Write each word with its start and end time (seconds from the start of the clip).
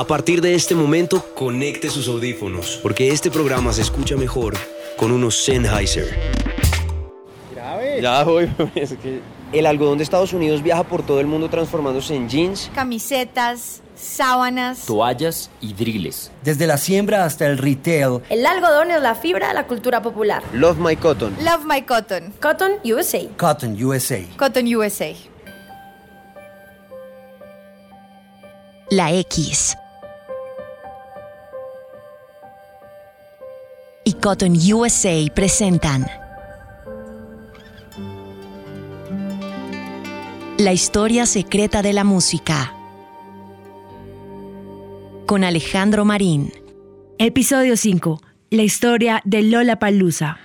A 0.00 0.06
partir 0.06 0.40
de 0.40 0.54
este 0.54 0.74
momento, 0.74 1.22
conecte 1.34 1.90
sus 1.90 2.08
audífonos, 2.08 2.80
porque 2.82 3.10
este 3.10 3.30
programa 3.30 3.70
se 3.70 3.82
escucha 3.82 4.16
mejor 4.16 4.54
con 4.96 5.12
unos 5.12 5.44
Sennheiser. 5.44 6.08
Ya 8.00 8.24
voy, 8.24 8.50
es 8.76 8.94
que 8.94 9.20
El 9.52 9.66
algodón 9.66 9.98
de 9.98 10.04
Estados 10.04 10.32
Unidos 10.32 10.62
viaja 10.62 10.84
por 10.84 11.04
todo 11.04 11.20
el 11.20 11.26
mundo 11.26 11.50
transformándose 11.50 12.14
en 12.14 12.30
jeans. 12.30 12.70
Camisetas, 12.74 13.82
sábanas. 13.94 14.86
toallas 14.86 15.50
y 15.60 15.74
driles. 15.74 16.30
Desde 16.42 16.66
la 16.66 16.78
siembra 16.78 17.26
hasta 17.26 17.46
el 17.46 17.58
retail, 17.58 18.22
El 18.30 18.46
algodón 18.46 18.90
es 18.90 19.02
la 19.02 19.14
fibra 19.14 19.48
de 19.48 19.54
la 19.54 19.66
cultura 19.66 20.00
popular. 20.00 20.42
Love 20.54 20.78
My 20.78 20.96
Cotton. 20.96 21.36
Love 21.44 21.66
My 21.66 21.82
Cotton. 21.82 22.32
Cotton 22.40 22.72
USA. 22.90 23.20
Cotton 23.36 23.84
USA. 23.84 24.22
Cotton 24.38 24.74
USA. 24.74 25.12
La 28.88 29.12
X. 29.12 29.76
Cotton 34.20 34.52
USA 34.70 35.32
presentan 35.34 36.06
La 40.58 40.74
historia 40.74 41.24
secreta 41.24 41.80
de 41.80 41.94
la 41.94 42.04
música. 42.04 42.74
Con 45.24 45.42
Alejandro 45.42 46.04
Marín. 46.04 46.52
Episodio 47.16 47.78
5. 47.78 48.20
La 48.50 48.62
historia 48.62 49.22
de 49.24 49.40
Lola 49.40 49.78
Palusa. 49.78 50.38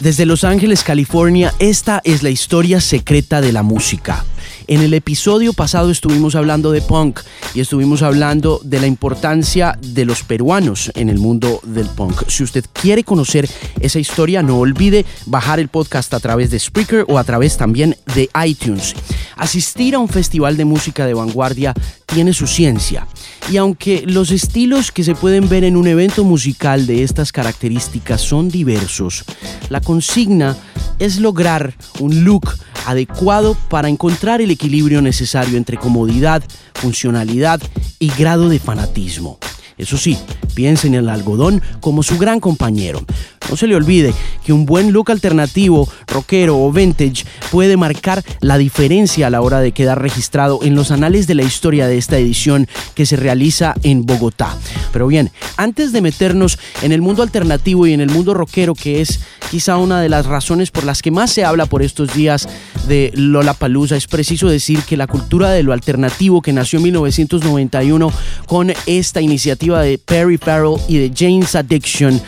Desde 0.00 0.26
Los 0.26 0.44
Ángeles, 0.44 0.84
California, 0.84 1.54
esta 1.58 2.00
es 2.04 2.22
la 2.22 2.30
historia 2.30 2.80
secreta 2.80 3.40
de 3.40 3.52
la 3.52 3.62
música. 3.62 4.24
En 4.68 4.82
el 4.82 4.94
episodio 4.94 5.52
pasado 5.52 5.90
estuvimos 5.90 6.34
hablando 6.34 6.70
de 6.70 6.82
punk 6.82 7.20
y 7.54 7.60
estuvimos 7.60 8.02
hablando 8.02 8.60
de 8.62 8.80
la 8.80 8.86
importancia 8.86 9.78
de 9.80 10.04
los 10.04 10.22
peruanos 10.22 10.92
en 10.94 11.08
el 11.08 11.18
mundo 11.18 11.60
del 11.64 11.86
punk. 11.86 12.28
Si 12.28 12.42
usted 12.42 12.64
quiere 12.72 13.04
conocer 13.04 13.48
esa 13.80 13.98
historia, 13.98 14.42
no 14.42 14.58
olvide 14.58 15.06
bajar 15.24 15.60
el 15.60 15.68
podcast 15.68 16.12
a 16.14 16.20
través 16.20 16.50
de 16.50 16.58
Spreaker 16.58 17.04
o 17.08 17.18
a 17.18 17.24
través 17.24 17.56
también 17.56 17.96
de 18.14 18.28
iTunes. 18.44 18.94
Asistir 19.36 19.94
a 19.94 19.98
un 19.98 20.08
festival 20.08 20.56
de 20.56 20.64
música 20.64 21.06
de 21.06 21.14
vanguardia 21.14 21.72
tiene 22.06 22.32
su 22.32 22.46
ciencia. 22.46 23.06
Y 23.50 23.58
aunque 23.58 24.02
los 24.06 24.32
estilos 24.32 24.90
que 24.90 25.04
se 25.04 25.14
pueden 25.14 25.48
ver 25.48 25.62
en 25.62 25.76
un 25.76 25.86
evento 25.86 26.24
musical 26.24 26.86
de 26.86 27.04
estas 27.04 27.30
características 27.30 28.20
son 28.20 28.48
diversos, 28.48 29.24
la 29.68 29.80
consigna 29.80 30.56
es 30.98 31.18
lograr 31.20 31.74
un 32.00 32.24
look 32.24 32.48
adecuado 32.86 33.56
para 33.68 33.88
encontrar 33.88 34.40
el 34.40 34.50
equilibrio 34.50 35.00
necesario 35.00 35.56
entre 35.56 35.76
comodidad, 35.76 36.42
funcionalidad 36.74 37.60
y 38.00 38.08
grado 38.10 38.48
de 38.48 38.58
fanatismo. 38.58 39.38
Eso 39.78 39.98
sí, 39.98 40.16
piensen 40.54 40.94
en 40.94 41.00
el 41.00 41.08
algodón 41.10 41.60
como 41.80 42.02
su 42.02 42.16
gran 42.16 42.40
compañero. 42.40 43.04
No 43.50 43.56
se 43.56 43.66
le 43.66 43.76
olvide 43.76 44.14
que 44.44 44.52
un 44.52 44.64
buen 44.64 44.90
look 44.90 45.10
alternativo, 45.10 45.88
rockero 46.06 46.58
o 46.58 46.72
vintage 46.72 47.24
puede 47.50 47.76
marcar 47.76 48.22
la 48.40 48.58
diferencia 48.58 49.26
a 49.26 49.30
la 49.30 49.40
hora 49.40 49.60
de 49.60 49.72
quedar 49.72 50.00
registrado 50.00 50.60
en 50.62 50.74
los 50.74 50.90
anales 50.90 51.26
de 51.26 51.34
la 51.34 51.42
historia 51.42 51.86
de 51.86 51.98
esta 51.98 52.18
edición 52.18 52.68
que 52.94 53.06
se 53.06 53.16
realiza 53.16 53.74
en 53.82 54.06
Bogotá. 54.06 54.56
Pero 54.92 55.06
bien, 55.06 55.30
antes 55.56 55.92
de 55.92 56.00
meternos 56.00 56.58
en 56.82 56.92
el 56.92 57.02
mundo 57.02 57.22
alternativo 57.22 57.86
y 57.86 57.92
en 57.92 58.00
el 58.00 58.10
mundo 58.10 58.34
rockero, 58.34 58.74
que 58.74 59.00
es 59.00 59.20
quizá 59.50 59.76
una 59.76 60.00
de 60.00 60.08
las 60.08 60.26
razones 60.26 60.70
por 60.70 60.84
las 60.84 61.02
que 61.02 61.10
más 61.10 61.32
se 61.32 61.44
habla 61.44 61.66
por 61.66 61.82
estos 61.82 62.14
días 62.14 62.48
de 62.88 63.12
Lollapalooza, 63.14 63.96
es 63.96 64.06
preciso 64.06 64.48
decir 64.48 64.80
que 64.82 64.96
la 64.96 65.06
cultura 65.06 65.50
de 65.50 65.62
lo 65.62 65.72
alternativo 65.72 66.42
que 66.42 66.52
nació 66.52 66.78
en 66.78 66.84
1991 66.84 68.12
con 68.46 68.72
esta 68.86 69.20
iniciativa 69.20 69.82
de 69.82 69.98
Perry 69.98 70.38
Farrell 70.38 70.80
y 70.88 70.98
de 70.98 71.12
James 71.14 71.54
Addiction 71.54 72.20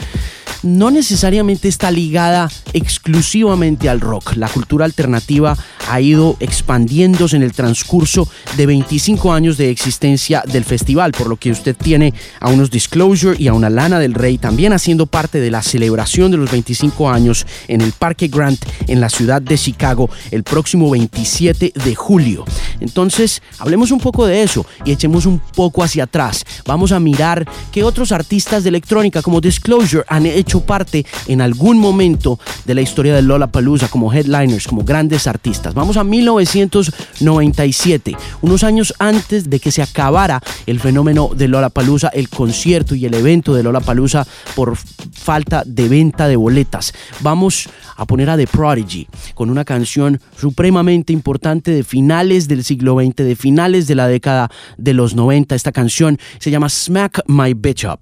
no 0.62 0.90
necesariamente 0.90 1.68
está 1.68 1.90
ligada 1.90 2.50
exclusivamente 2.72 3.88
al 3.88 4.00
rock. 4.00 4.36
La 4.36 4.48
cultura 4.48 4.84
alternativa 4.84 5.56
ha 5.88 6.00
ido 6.00 6.36
expandiéndose 6.40 7.36
en 7.36 7.42
el 7.42 7.52
transcurso 7.52 8.28
de 8.56 8.66
25 8.66 9.32
años 9.32 9.56
de 9.56 9.70
existencia 9.70 10.42
del 10.46 10.64
festival, 10.64 11.12
por 11.12 11.28
lo 11.28 11.36
que 11.36 11.50
usted 11.50 11.76
tiene 11.76 12.12
a 12.40 12.48
unos 12.48 12.70
Disclosure 12.70 13.36
y 13.38 13.48
a 13.48 13.54
una 13.54 13.70
Lana 13.70 13.98
del 13.98 14.14
Rey 14.14 14.38
también 14.38 14.72
haciendo 14.72 15.06
parte 15.06 15.40
de 15.40 15.50
la 15.50 15.62
celebración 15.62 16.30
de 16.30 16.36
los 16.36 16.50
25 16.50 17.10
años 17.10 17.46
en 17.68 17.80
el 17.80 17.92
Parque 17.92 18.28
Grant 18.28 18.60
en 18.86 19.00
la 19.00 19.08
ciudad 19.08 19.40
de 19.40 19.56
Chicago 19.56 20.10
el 20.30 20.42
próximo 20.42 20.90
27 20.90 21.72
de 21.74 21.94
julio. 21.94 22.44
Entonces, 22.80 23.42
hablemos 23.58 23.90
un 23.90 24.00
poco 24.00 24.26
de 24.26 24.42
eso 24.42 24.66
y 24.84 24.92
echemos 24.92 25.26
un 25.26 25.38
poco 25.38 25.82
hacia 25.82 26.04
atrás. 26.04 26.44
Vamos 26.66 26.92
a 26.92 27.00
mirar 27.00 27.46
qué 27.72 27.82
otros 27.84 28.12
artistas 28.12 28.62
de 28.62 28.68
electrónica 28.68 29.22
como 29.22 29.40
Disclosure 29.40 30.04
han 30.08 30.26
hecho 30.26 30.37
parte 30.62 31.06
en 31.26 31.40
algún 31.40 31.78
momento 31.78 32.38
de 32.64 32.74
la 32.74 32.80
historia 32.80 33.14
de 33.14 33.22
Lollapalooza 33.22 33.88
como 33.88 34.12
headliners, 34.12 34.66
como 34.66 34.84
grandes 34.84 35.26
artistas. 35.26 35.74
Vamos 35.74 35.96
a 35.96 36.04
1997, 36.04 38.16
unos 38.42 38.64
años 38.64 38.94
antes 38.98 39.50
de 39.50 39.60
que 39.60 39.72
se 39.72 39.82
acabara 39.82 40.42
el 40.66 40.80
fenómeno 40.80 41.30
de 41.34 41.48
Lollapalooza, 41.48 42.08
el 42.08 42.28
concierto 42.28 42.94
y 42.94 43.06
el 43.06 43.14
evento 43.14 43.54
de 43.54 43.62
Lollapalooza 43.62 44.26
por 44.54 44.76
falta 44.76 45.62
de 45.66 45.88
venta 45.88 46.28
de 46.28 46.36
boletas. 46.36 46.92
Vamos 47.20 47.68
a 47.96 48.06
poner 48.06 48.30
a 48.30 48.36
The 48.36 48.46
Prodigy 48.46 49.08
con 49.34 49.50
una 49.50 49.64
canción 49.64 50.20
supremamente 50.36 51.12
importante 51.12 51.70
de 51.70 51.82
finales 51.82 52.48
del 52.48 52.64
siglo 52.64 53.00
XX, 53.00 53.16
de 53.16 53.36
finales 53.36 53.86
de 53.86 53.94
la 53.94 54.08
década 54.08 54.50
de 54.76 54.94
los 54.94 55.14
90. 55.14 55.54
Esta 55.54 55.72
canción 55.72 56.18
se 56.38 56.50
llama 56.50 56.68
Smack 56.68 57.22
My 57.26 57.54
Bitch 57.54 57.84
Up. 57.84 58.00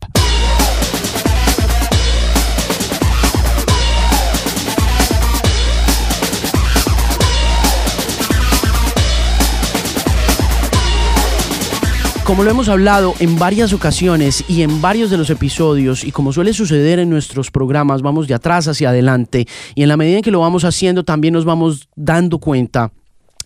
Como 12.27 12.43
lo 12.43 12.51
hemos 12.51 12.69
hablado 12.69 13.15
en 13.21 13.39
varias 13.39 13.73
ocasiones 13.73 14.45
y 14.49 14.63
en 14.63 14.83
varios 14.83 15.11
de 15.11 15.17
los 15.17 15.31
episodios, 15.31 16.03
y 16.03 16.11
como 16.11 16.33
suele 16.33 16.53
suceder 16.53 16.99
en 16.99 17.09
nuestros 17.09 17.53
programas, 17.53 18.03
vamos 18.03 18.27
de 18.27 18.35
atrás 18.35 18.67
hacia 18.67 18.89
adelante, 18.89 19.47
y 19.77 19.85
en 19.85 19.89
la 19.89 19.97
medida 19.97 20.17
en 20.17 20.25
que 20.25 20.33
lo 20.33 20.41
vamos 20.41 20.65
haciendo, 20.65 21.05
también 21.05 21.35
nos 21.35 21.45
vamos 21.45 21.89
dando 21.95 22.41
cuenta 22.41 22.91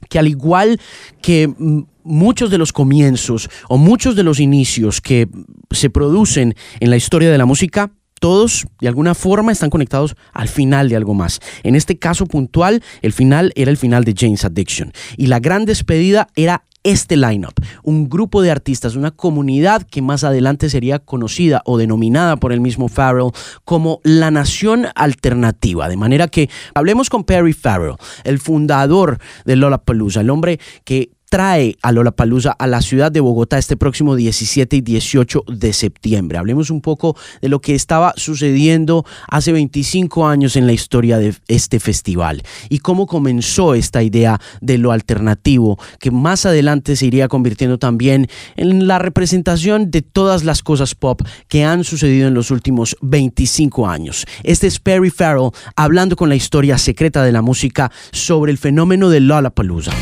que 0.09 0.19
al 0.19 0.29
igual 0.29 0.81
que 1.21 1.47
mm, 1.47 1.83
muchos 2.05 2.51
de 2.51 2.57
los 2.57 2.73
comienzos 2.73 3.51
o 3.69 3.77
muchos 3.77 4.17
de 4.17 4.23
los 4.23 4.41
inicios 4.41 5.03
que 5.03 5.29
se 5.71 5.91
producen 5.91 6.55
en 6.81 6.89
la 6.89 6.97
historia 6.97 7.31
de 7.31 7.37
la 7.37 7.45
música, 7.45 7.93
todos 8.19 8.67
de 8.81 8.89
alguna 8.89 9.15
forma 9.15 9.53
están 9.53 9.69
conectados 9.69 10.17
al 10.33 10.49
final 10.49 10.89
de 10.89 10.97
algo 10.97 11.13
más. 11.13 11.41
En 11.65 11.75
este 11.75 11.99
caso 11.99 12.25
puntual, 12.25 12.83
el 13.03 13.13
final 13.13 13.53
era 13.57 13.71
el 13.71 13.77
final 13.77 14.05
de 14.05 14.15
James 14.17 14.45
Addiction. 14.45 14.93
Y 15.19 15.27
la 15.27 15.39
gran 15.39 15.67
despedida 15.67 16.29
era 16.35 16.65
este 16.83 17.17
lineup, 17.17 17.55
un 17.83 18.09
grupo 18.09 18.43
de 18.43 18.51
artistas, 18.51 18.97
una 18.97 19.11
comunidad 19.11 19.83
que 19.83 20.03
más 20.03 20.25
adelante 20.25 20.71
sería 20.71 20.99
conocida 20.99 21.63
o 21.65 21.79
denominada 21.79 22.37
por 22.37 22.53
el 22.53 22.61
mismo 22.61 22.89
Farrell 22.89 23.33
como 23.65 24.01
la 24.03 24.31
nación 24.31 24.87
alternativa. 24.95 25.89
De 25.89 25.97
manera 25.97 26.29
que 26.29 26.49
hablemos 26.75 27.11
con 27.11 27.25
Perry 27.25 27.53
Farrell, 27.53 27.97
el 28.25 28.39
fundador 28.39 29.19
de 29.45 29.57
Lollapalooza, 29.57 30.21
el 30.21 30.31
hombre 30.31 30.59
que 30.85 31.11
trae 31.31 31.77
a 31.81 31.93
Lollapalooza 31.93 32.51
a 32.51 32.67
la 32.67 32.83
ciudad 32.83 33.11
de 33.11 33.21
Bogotá 33.21 33.57
este 33.57 33.77
próximo 33.77 34.17
17 34.17 34.77
y 34.77 34.81
18 34.81 35.45
de 35.47 35.73
septiembre. 35.73 36.39
Hablemos 36.39 36.71
un 36.71 36.83
poco 36.83 37.17
de 37.41 37.49
lo 37.49 37.61
que 37.61 37.77
estaba 37.77 38.13
sucediendo 38.17 39.07
hace 39.29 39.53
25 39.53 40.27
años 40.27 40.57
en 40.57 40.67
la 40.67 40.73
historia 40.73 41.19
de 41.19 41.35
este 41.47 41.79
festival 41.79 42.43
y 42.69 42.81
cómo 42.81 43.07
comenzó 43.07 43.75
esta 43.75 44.03
idea 44.03 44.41
de 44.61 44.77
lo 44.77 44.91
alternativo 44.91 45.79
que 46.01 46.11
más 46.11 46.47
adelante 46.47 46.97
se 46.97 47.07
iría 47.07 47.29
convirtiendo 47.29 47.79
también 47.79 48.27
en 48.57 48.89
la 48.89 48.99
representación 48.99 49.93
de 49.93 50.03
todas 50.03 50.43
las 50.43 50.63
cosas 50.63 50.97
pop 50.97 51.23
que 51.47 51.65
han 51.65 51.85
sucedido 51.85 52.27
en 52.27 52.35
los 52.35 52.51
últimos 52.51 52.97
25 53.03 53.87
años. 53.87 54.27
Este 54.43 54.67
es 54.67 54.81
Perry 54.81 55.11
Farrell 55.11 55.51
hablando 55.77 56.17
con 56.17 56.29
la 56.29 56.35
historia 56.35 56.77
secreta 56.77 57.23
de 57.23 57.31
la 57.31 57.41
música 57.41 57.93
sobre 58.11 58.51
el 58.51 58.59
fenómeno 58.59 59.11
de 59.11 59.21
Lollapalooza. 59.21 59.93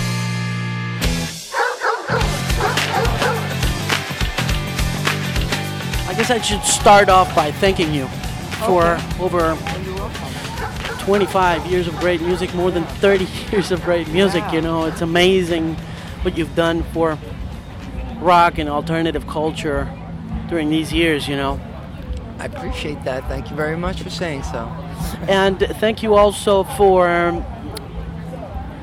Guess 6.29 6.43
I 6.43 6.43
should 6.43 6.63
start 6.63 7.09
off 7.09 7.35
by 7.35 7.51
thanking 7.53 7.95
you 7.95 8.07
for 8.67 8.99
over 9.19 9.57
25 11.05 11.67
years 11.67 11.89
of 11.89 11.97
great 11.97 12.21
music, 12.21 12.55
more 12.55 12.71
than 12.71 12.85
30 12.85 13.25
years 13.51 13.71
of 13.73 13.83
great 13.83 14.09
music. 14.09 14.45
You 14.53 14.61
know, 14.61 14.85
it's 14.85 15.01
amazing 15.01 15.75
what 16.23 16.37
you've 16.37 16.55
done 16.55 16.83
for 16.93 17.19
rock 18.21 18.59
and 18.59 18.69
alternative 18.69 19.27
culture 19.27 19.89
during 20.49 20.69
these 20.71 20.93
years, 20.93 21.29
you 21.29 21.37
know. 21.37 21.61
I 22.39 22.45
appreciate 22.45 23.03
that. 23.05 23.25
Thank 23.29 23.51
you 23.51 23.57
very 23.57 23.77
much 23.77 24.03
for 24.03 24.11
saying 24.11 24.43
so. 24.43 24.67
and 25.29 25.59
thank 25.81 26.03
you 26.03 26.15
also 26.15 26.65
for 26.65 27.33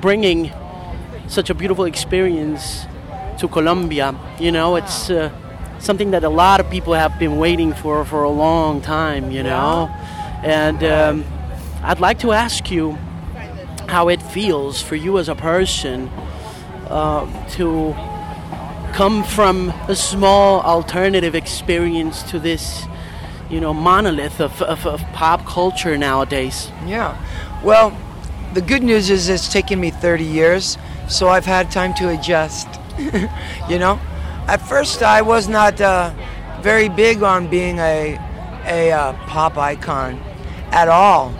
bringing 0.01 0.51
such 1.27 1.49
a 1.49 1.53
beautiful 1.53 1.85
experience 1.85 2.85
to 3.39 3.47
Colombia. 3.47 4.15
You 4.39 4.51
know, 4.51 4.77
it's 4.77 5.09
uh, 5.09 5.29
something 5.79 6.11
that 6.11 6.23
a 6.23 6.29
lot 6.29 6.59
of 6.59 6.69
people 6.69 6.93
have 6.93 7.17
been 7.19 7.37
waiting 7.37 7.73
for 7.73 8.05
for 8.05 8.23
a 8.23 8.29
long 8.29 8.81
time. 8.81 9.31
You 9.31 9.43
know, 9.43 9.89
and 10.43 10.83
um, 10.83 11.25
I'd 11.83 11.99
like 11.99 12.19
to 12.19 12.31
ask 12.31 12.71
you 12.71 12.97
how 13.87 14.09
it 14.09 14.21
feels 14.21 14.81
for 14.81 14.95
you 14.95 15.17
as 15.19 15.29
a 15.29 15.35
person 15.35 16.09
uh, 16.89 17.25
to 17.49 17.93
come 18.93 19.23
from 19.23 19.69
a 19.87 19.95
small 19.95 20.61
alternative 20.61 21.35
experience 21.35 22.23
to 22.23 22.39
this 22.39 22.85
you 23.49 23.59
know 23.59 23.73
monolith 23.73 24.39
of, 24.39 24.61
of, 24.61 24.87
of 24.87 25.01
pop 25.13 25.45
culture 25.45 25.97
nowadays 25.97 26.71
Yeah. 26.85 27.17
Well, 27.63 27.97
the 28.53 28.61
good 28.61 28.83
news 28.83 29.09
is 29.09 29.27
it's 29.27 29.51
taken 29.51 29.79
me 29.79 29.89
30 29.89 30.23
years, 30.23 30.77
so 31.09 31.27
I've 31.29 31.45
had 31.45 31.71
time 31.71 31.93
to 31.95 32.09
adjust. 32.09 32.67
you 33.69 33.79
know, 33.79 33.99
at 34.47 34.57
first 34.67 35.01
I 35.03 35.21
was 35.21 35.47
not 35.47 35.79
uh, 35.81 36.11
very 36.61 36.89
big 36.89 37.23
on 37.23 37.47
being 37.47 37.79
a 37.79 38.19
a 38.65 38.91
uh, 38.91 39.13
pop 39.27 39.57
icon 39.57 40.19
at 40.71 40.87
all. 40.87 41.31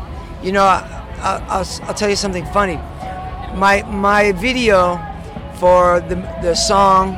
You 0.44 0.52
know, 0.52 0.63
I, 0.63 0.86
I, 1.18 1.44
I'll, 1.50 1.68
I'll 1.88 1.94
tell 1.94 2.10
you 2.10 2.16
something 2.16 2.46
funny. 2.48 2.75
My 3.56 3.84
my 3.90 4.31
video 4.34 5.00
for 5.60 6.00
the 6.02 6.16
the 6.42 6.56
song 6.56 7.16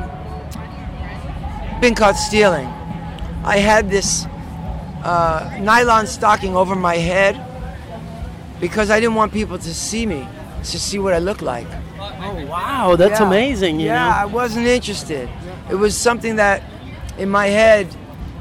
"Been 1.80 1.94
Caught 1.94 2.16
Stealing," 2.16 2.66
I 3.44 3.58
had 3.58 3.90
this 3.90 4.26
uh, 5.04 5.58
nylon 5.60 6.06
stocking 6.06 6.56
over 6.56 6.74
my 6.74 6.96
head 6.96 7.36
because 8.60 8.90
I 8.90 8.98
didn't 9.00 9.14
want 9.14 9.32
people 9.32 9.58
to 9.58 9.74
see 9.74 10.04
me, 10.06 10.26
to 10.58 10.78
see 10.78 10.98
what 10.98 11.12
I 11.14 11.18
look 11.18 11.42
like. 11.42 11.66
oh 12.00 12.46
wow 12.46 12.96
that's 12.96 13.20
Yeah. 13.20 13.26
amazing 13.26 13.80
you 13.80 13.86
yeah, 13.86 14.22
I 14.24 14.26
wasn't 14.26 14.66
interested. 14.66 15.28
It 15.70 15.74
was 15.74 15.96
something 15.96 16.36
that 16.36 16.62
in 17.18 17.28
my 17.28 17.46
head 17.46 17.86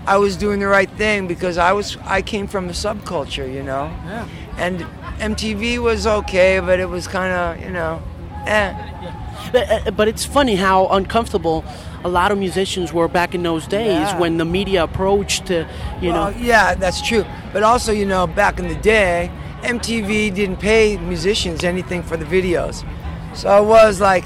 I 0.06 0.18
was 0.18 0.38
doing 0.38 0.60
the 0.60 0.68
right 0.68 0.90
thing 0.92 1.28
because 1.28 1.58
I 1.58 1.74
was 1.74 1.98
I 2.06 2.22
came 2.22 2.48
from 2.48 2.70
a 2.70 2.74
subculture, 2.74 3.52
you 3.52 3.64
know. 3.64 3.92
Yeah. 4.06 4.28
And 4.58 4.86
MTV 5.20 5.80
was 5.80 6.08
okay, 6.08 6.60
but 6.60 6.80
it 6.80 6.88
was 6.90 7.08
kind 7.08 7.34
of, 7.34 7.66
you 7.66 7.72
know, 7.72 8.02
eh. 8.46 8.74
but, 9.52 9.70
uh, 9.88 9.92
but 9.92 10.08
it's 10.08 10.24
funny 10.26 10.56
how 10.56 10.88
uncomfortable 10.88 11.66
a 12.04 12.08
lot 12.10 12.32
of 12.32 12.38
musicians 12.38 12.94
were 12.94 13.08
back 13.08 13.36
in 13.36 13.44
those 13.44 13.68
days 13.68 13.90
Yeah. 14.08 14.20
when 14.20 14.38
the 14.38 14.46
media 14.46 14.84
approached 14.84 15.52
uh, 15.52 15.66
you 16.02 16.12
Well, 16.12 16.32
know 16.32 16.38
yeah, 16.38 16.76
that's 16.76 17.02
true. 17.02 17.26
But 17.52 17.64
also, 17.64 17.92
you 17.92 18.06
know, 18.06 18.28
back 18.28 18.60
in 18.60 18.68
the 18.70 18.76
day, 18.76 19.30
MTV 19.64 20.34
didn't 20.34 20.58
pay 20.58 20.98
musicians 20.98 21.64
anything 21.64 22.04
for 22.04 22.16
the 22.16 22.26
videos. 22.26 22.86
So 23.34 23.62
it 23.62 23.66
was 23.68 24.00
like, 24.00 24.24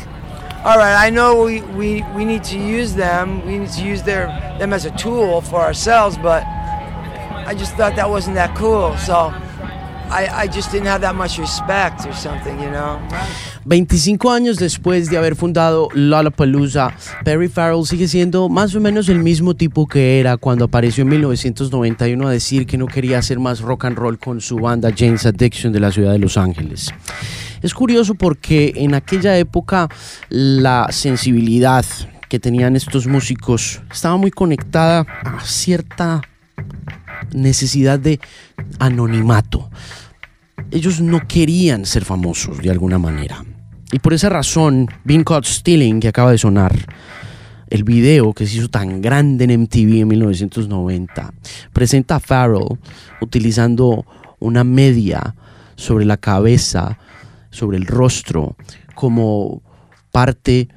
all 0.63 0.77
right, 0.77 0.95
I 0.95 1.09
know 1.09 1.43
we, 1.43 1.61
we, 1.61 2.03
we 2.15 2.23
need 2.23 2.43
to 2.45 2.59
use 2.59 2.93
them. 2.93 3.43
We 3.47 3.57
need 3.57 3.71
to 3.71 3.83
use 3.83 4.03
their 4.03 4.27
them 4.59 4.73
as 4.73 4.85
a 4.85 4.91
tool 4.91 5.41
for 5.41 5.59
ourselves, 5.59 6.17
but 6.19 6.43
I 6.45 7.55
just 7.57 7.75
thought 7.75 7.95
that 7.95 8.07
wasn't 8.07 8.35
that 8.35 8.55
cool. 8.55 8.95
So 8.97 9.33
25 13.65 14.31
años 14.31 14.57
después 14.57 15.09
de 15.09 15.17
haber 15.17 15.35
fundado 15.35 15.87
Lollapalooza, 15.93 16.91
Perry 17.23 17.47
Farrell 17.47 17.85
sigue 17.85 18.07
siendo 18.07 18.49
más 18.49 18.75
o 18.75 18.79
menos 18.79 19.09
el 19.09 19.19
mismo 19.19 19.55
tipo 19.55 19.87
que 19.87 20.19
era 20.19 20.37
cuando 20.37 20.65
apareció 20.65 21.03
en 21.03 21.09
1991 21.09 22.27
a 22.27 22.31
decir 22.31 22.65
que 22.65 22.77
no 22.77 22.87
quería 22.87 23.19
hacer 23.19 23.39
más 23.39 23.61
rock 23.61 23.85
and 23.85 23.97
roll 23.97 24.17
con 24.19 24.41
su 24.41 24.57
banda 24.57 24.91
James 24.95 25.25
Addiction 25.25 25.71
de 25.71 25.79
la 25.79 25.91
ciudad 25.91 26.11
de 26.11 26.19
Los 26.19 26.37
Ángeles. 26.37 26.91
Es 27.61 27.73
curioso 27.73 28.15
porque 28.15 28.73
en 28.75 28.95
aquella 28.95 29.37
época 29.37 29.87
la 30.29 30.87
sensibilidad 30.89 31.85
que 32.27 32.39
tenían 32.39 32.75
estos 32.75 33.07
músicos 33.07 33.81
estaba 33.91 34.17
muy 34.17 34.31
conectada 34.31 35.05
a 35.23 35.41
cierta 35.45 36.21
necesidad 37.33 37.99
de 37.99 38.19
anonimato 38.79 39.69
ellos 40.71 41.01
no 41.01 41.27
querían 41.27 41.85
ser 41.85 42.05
famosos 42.05 42.57
de 42.59 42.71
alguna 42.71 42.97
manera. 42.97 43.43
Y 43.91 43.99
por 43.99 44.13
esa 44.13 44.29
razón, 44.29 44.87
Been 45.03 45.23
Caught 45.23 45.45
Stealing, 45.45 45.99
que 45.99 46.07
acaba 46.07 46.31
de 46.31 46.37
sonar, 46.37 46.73
el 47.69 47.83
video 47.83 48.33
que 48.33 48.47
se 48.47 48.57
hizo 48.57 48.69
tan 48.69 49.01
grande 49.01 49.45
en 49.45 49.61
MTV 49.61 50.01
en 50.01 50.07
1990, 50.07 51.33
presenta 51.71 52.15
a 52.15 52.19
Farrell 52.19 52.79
utilizando 53.21 54.05
una 54.39 54.63
media 54.63 55.35
sobre 55.75 56.05
la 56.05 56.17
cabeza, 56.17 56.97
sobre 57.49 57.77
el 57.77 57.85
rostro, 57.85 58.55
como 58.95 59.61
parte 60.11 60.69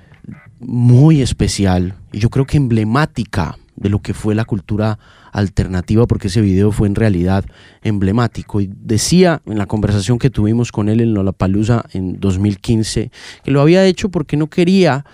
muy 0.61 1.21
especial 1.21 1.95
y 2.13 2.19
yo 2.19 2.31
creo 2.31 2.47
que 2.47 2.57
emblemática 2.57 3.59
de 3.77 3.89
lo 3.89 4.01
que 4.01 4.15
fue 4.15 4.35
la 4.35 4.45
cultura 4.45 4.99
alternativa 5.35 6.07
porque 6.07 6.29
ese 6.29 6.41
video 6.41 6.71
fue 6.71 6.87
en 6.87 6.95
realidad 6.95 7.45
emblemático 7.83 8.61
y 8.61 8.71
decía 8.73 9.43
en 9.47 9.59
la 9.59 9.67
conversación 9.67 10.19
que 10.19 10.31
tuvimos 10.31 10.71
con 10.71 10.89
él 10.89 11.01
en 11.01 11.13
Lollapalooza 11.13 11.85
en 11.93 12.21
2015 12.21 13.11
que 13.43 13.51
lo 13.51 13.61
había 13.61 13.85
hecho 13.85 14.11
porque 14.11 14.37
no 14.37 14.49
quería 14.49 15.05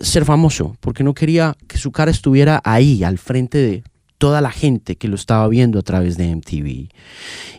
ser 0.00 0.24
famoso, 0.24 0.76
porque 0.80 1.04
no 1.04 1.14
quería 1.14 1.56
que 1.68 1.78
su 1.78 1.92
cara 1.92 2.10
estuviera 2.10 2.60
ahí 2.64 3.04
al 3.04 3.18
frente 3.18 3.58
de 3.58 3.84
toda 4.18 4.40
la 4.40 4.50
gente 4.50 4.96
que 4.96 5.08
lo 5.08 5.14
estaba 5.14 5.46
viendo 5.46 5.78
a 5.78 5.82
través 5.82 6.16
de 6.16 6.34
MTV. 6.34 6.88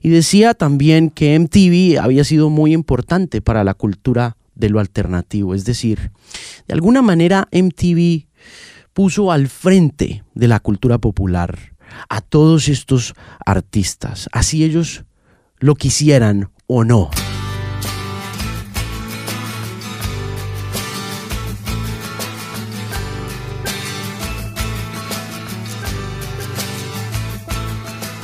Y 0.02 0.10
decía 0.10 0.54
también 0.56 1.10
que 1.10 1.40
MTV 1.40 2.02
había 2.02 2.24
sido 2.26 2.50
muy 2.50 2.74
importante 2.74 3.42
para 3.42 3.64
la 3.64 3.76
cultura 3.76 4.36
de 4.56 4.70
lo 4.70 4.80
alternativo, 4.80 5.54
es 5.54 5.64
decir, 5.66 6.12
de 6.68 6.74
alguna 6.74 7.02
manera 7.02 7.48
MTV 7.52 8.26
puso 8.94 9.32
al 9.32 9.48
frente 9.48 10.24
de 10.34 10.48
la 10.48 10.60
cultura 10.60 10.98
popular 10.98 11.77
a 12.10 12.22
todos 12.22 12.68
estos 12.68 13.14
artistas, 13.46 14.30
así 14.32 14.64
ellos 14.64 15.06
lo 15.60 15.76
quisieran 15.76 16.52
o 16.68 16.84
no. 16.84 17.10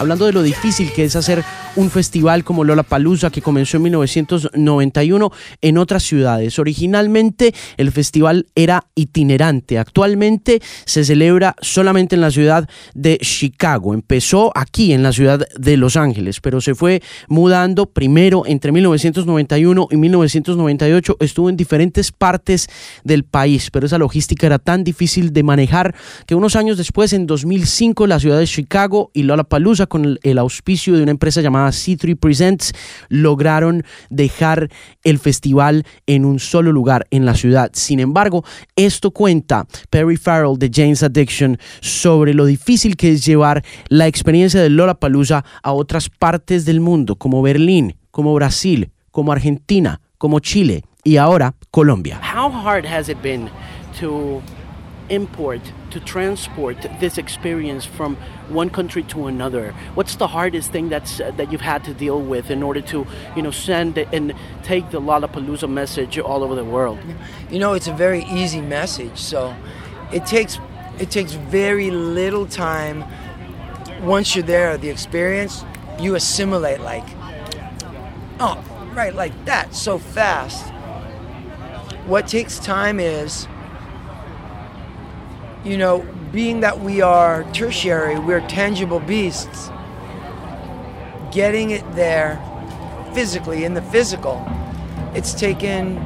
Hablando 0.03 0.25
de 0.25 0.33
lo 0.33 0.43
difícil 0.43 0.91
que 0.91 1.05
es 1.05 1.15
hacer 1.15 1.43
un 1.75 1.89
festival 1.89 2.43
como 2.43 2.63
Lollapalooza 2.63 3.29
que 3.29 3.41
comenzó 3.41 3.77
en 3.77 3.83
1991 3.83 5.31
en 5.61 5.77
otras 5.77 6.03
ciudades. 6.03 6.59
Originalmente 6.59 7.53
el 7.77 7.91
festival 7.91 8.47
era 8.53 8.85
itinerante, 8.95 9.79
actualmente 9.79 10.61
se 10.85 11.05
celebra 11.05 11.55
solamente 11.61 12.15
en 12.15 12.21
la 12.21 12.31
ciudad 12.31 12.69
de 12.93 13.17
Chicago. 13.19 13.93
Empezó 13.93 14.51
aquí 14.55 14.93
en 14.93 15.03
la 15.03 15.13
ciudad 15.13 15.47
de 15.57 15.77
Los 15.77 15.95
Ángeles, 15.95 16.41
pero 16.41 16.59
se 16.59 16.75
fue 16.75 17.01
mudando 17.27 17.85
primero 17.85 18.43
entre 18.45 18.71
1991 18.71 19.87
y 19.89 19.97
1998. 19.97 21.17
Estuvo 21.21 21.49
en 21.49 21.57
diferentes 21.57 22.11
partes 22.11 22.67
del 23.03 23.23
país, 23.23 23.69
pero 23.71 23.85
esa 23.85 23.97
logística 23.97 24.45
era 24.45 24.59
tan 24.59 24.83
difícil 24.83 25.31
de 25.31 25.43
manejar 25.43 25.95
que 26.27 26.35
unos 26.35 26.57
años 26.57 26.77
después, 26.77 27.13
en 27.13 27.25
2005, 27.25 28.05
la 28.05 28.19
ciudad 28.19 28.39
de 28.39 28.47
Chicago 28.47 29.09
y 29.13 29.23
Lollapalooza 29.23 29.87
con 29.93 30.17
el, 30.23 30.37
auspicio 30.39 30.97
de 30.97 31.03
una 31.03 31.11
empresa 31.11 31.39
llamada 31.39 31.69
C3 31.69 32.17
Presents 32.17 32.73
lograron 33.09 33.83
dejar 34.09 34.69
el 35.03 35.19
festival 35.19 35.85
en 36.07 36.25
un 36.25 36.39
solo 36.39 36.71
lugar 36.71 37.05
en 37.11 37.27
la 37.27 37.35
ciudad. 37.35 37.69
Sin 37.73 37.99
embargo, 37.99 38.43
esto 38.75 39.11
cuenta 39.11 39.67
Perry 39.91 40.17
Farrell 40.17 40.57
de 40.57 40.71
James 40.73 41.03
Addiction 41.03 41.59
sobre 41.79 42.33
lo 42.33 42.47
difícil 42.47 42.95
que 42.95 43.11
es 43.11 43.23
llevar 43.23 43.63
la 43.87 44.07
experiencia 44.07 44.59
de 44.63 44.71
Lollapalooza 44.71 45.45
a 45.61 45.73
otras 45.73 46.09
partes 46.09 46.65
del 46.65 46.79
mundo, 46.79 47.15
como 47.15 47.43
Berlín, 47.43 47.95
como 48.09 48.33
Brasil, 48.33 48.89
como 49.11 49.31
Argentina, 49.31 50.01
como 50.17 50.39
Chile 50.39 50.85
y 51.03 51.17
ahora 51.17 51.53
Colombia. 51.69 52.19
How 52.19 52.49
hard 52.49 52.87
has 52.87 53.09
it 53.09 53.17
import 55.09 55.61
to 55.91 55.99
transport 55.99 56.77
this 56.99 57.17
experience 57.17 57.85
from 57.85 58.15
one 58.49 58.69
country 58.69 59.03
to 59.03 59.27
another 59.27 59.71
what's 59.95 60.15
the 60.15 60.27
hardest 60.27 60.71
thing 60.71 60.89
that's 60.89 61.19
uh, 61.19 61.31
that 61.31 61.51
you've 61.51 61.61
had 61.61 61.83
to 61.83 61.93
deal 61.93 62.21
with 62.21 62.49
in 62.49 62.63
order 62.63 62.81
to 62.81 63.05
you 63.35 63.41
know 63.41 63.51
send 63.51 63.97
and 63.97 64.33
take 64.63 64.89
the 64.91 64.99
lollapalooza 64.99 65.69
message 65.69 66.17
all 66.19 66.43
over 66.43 66.55
the 66.55 66.63
world 66.63 66.99
You 67.49 67.59
know, 67.59 67.73
it's 67.73 67.87
a 67.87 67.93
very 67.93 68.23
easy 68.25 68.61
message, 68.61 69.17
so 69.17 69.55
it 70.11 70.25
takes 70.25 70.59
it 70.99 71.11
takes 71.11 71.33
very 71.33 71.91
little 71.91 72.45
time. 72.45 73.03
Once 74.01 74.35
you're 74.35 74.43
there, 74.43 74.77
the 74.77 74.89
experience, 74.89 75.63
you 75.99 76.15
assimilate 76.15 76.81
like, 76.81 77.05
oh, 78.39 78.63
right, 78.93 79.13
like 79.13 79.33
that, 79.45 79.73
so 79.73 79.97
fast. 79.97 80.69
What 82.05 82.27
takes 82.27 82.59
time 82.59 82.99
is 82.99 83.47
you 85.63 85.77
know, 85.77 86.05
being 86.31 86.61
that 86.61 86.79
we 86.79 87.01
are 87.01 87.43
tertiary, 87.53 88.19
we're 88.19 88.45
tangible 88.47 88.99
beasts, 88.99 89.69
getting 91.31 91.71
it 91.71 91.83
there 91.95 92.41
physically, 93.13 93.63
in 93.63 93.73
the 93.73 93.81
physical, 93.81 94.45
it's 95.13 95.33
taken 95.33 96.03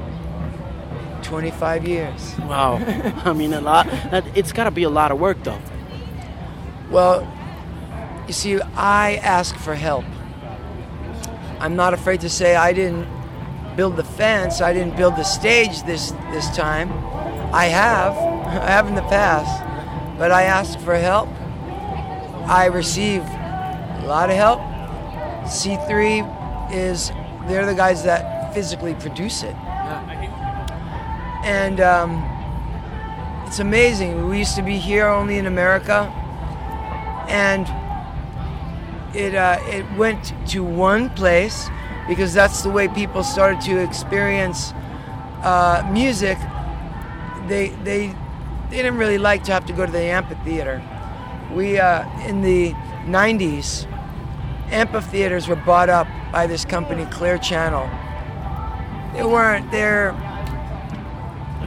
25 1.23 1.87
years. 1.87 2.37
Wow. 2.39 2.75
I 3.25 3.33
mean, 3.33 3.53
a 3.53 3.61
lot. 3.61 3.87
It's 4.35 4.51
got 4.51 4.65
to 4.65 4.71
be 4.71 4.83
a 4.83 4.89
lot 4.89 5.11
of 5.11 5.19
work, 5.19 5.37
though. 5.43 5.59
Well, 6.91 7.27
you 8.27 8.33
see, 8.33 8.59
I 8.75 9.15
ask 9.23 9.55
for 9.55 9.75
help. 9.75 10.05
I'm 11.59 11.75
not 11.75 11.93
afraid 11.93 12.21
to 12.21 12.29
say 12.29 12.55
I 12.55 12.71
didn't 12.73 13.07
build 13.75 13.95
the 13.95 14.03
fence, 14.03 14.61
I 14.61 14.73
didn't 14.73 14.97
build 14.97 15.15
the 15.15 15.23
stage 15.23 15.83
this, 15.83 16.11
this 16.31 16.49
time. 16.55 16.91
I 17.53 17.65
have, 17.65 18.15
I 18.47 18.71
have 18.71 18.87
in 18.87 18.95
the 18.95 19.01
past, 19.03 19.63
but 20.17 20.31
I 20.31 20.43
ask 20.43 20.79
for 20.79 20.95
help. 20.95 21.27
I 22.49 22.69
receive 22.71 23.21
a 23.23 24.05
lot 24.07 24.29
of 24.29 24.37
help. 24.37 24.61
C3 25.43 26.73
is, 26.73 27.11
they're 27.47 27.65
the 27.65 27.75
guys 27.75 28.03
that 28.03 28.53
physically 28.53 28.95
produce 28.95 29.43
it. 29.43 29.53
And 31.43 31.81
um, 31.81 32.23
it's 33.45 33.59
amazing. 33.59 34.27
We 34.29 34.39
used 34.39 34.55
to 34.55 34.61
be 34.61 34.77
here 34.77 35.07
only 35.07 35.37
in 35.37 35.45
America, 35.45 36.11
and 37.27 37.67
it, 39.13 39.35
uh, 39.35 39.59
it 39.65 39.85
went 39.97 40.33
to 40.51 40.63
one 40.63 41.09
place 41.11 41.69
because 42.07 42.33
that's 42.33 42.61
the 42.61 42.69
way 42.69 42.87
people 42.87 43.23
started 43.23 43.59
to 43.61 43.77
experience 43.77 44.71
uh, 45.43 45.87
music. 45.91 46.37
They, 47.47 47.69
they, 47.83 48.15
they 48.69 48.77
didn't 48.77 48.97
really 48.97 49.17
like 49.17 49.43
to 49.45 49.51
have 49.53 49.65
to 49.67 49.73
go 49.73 49.85
to 49.85 49.91
the 49.91 49.99
amphitheater. 49.99 50.81
We, 51.53 51.79
uh, 51.79 52.07
in 52.27 52.41
the 52.41 52.73
90s, 53.05 53.85
amphitheaters 54.71 55.47
were 55.47 55.55
bought 55.55 55.89
up 55.89 56.07
by 56.31 56.47
this 56.47 56.65
company, 56.65 57.05
Clear 57.05 57.37
Channel. 57.37 57.89
They 59.13 59.23
weren't, 59.23 59.71
they're 59.71 60.11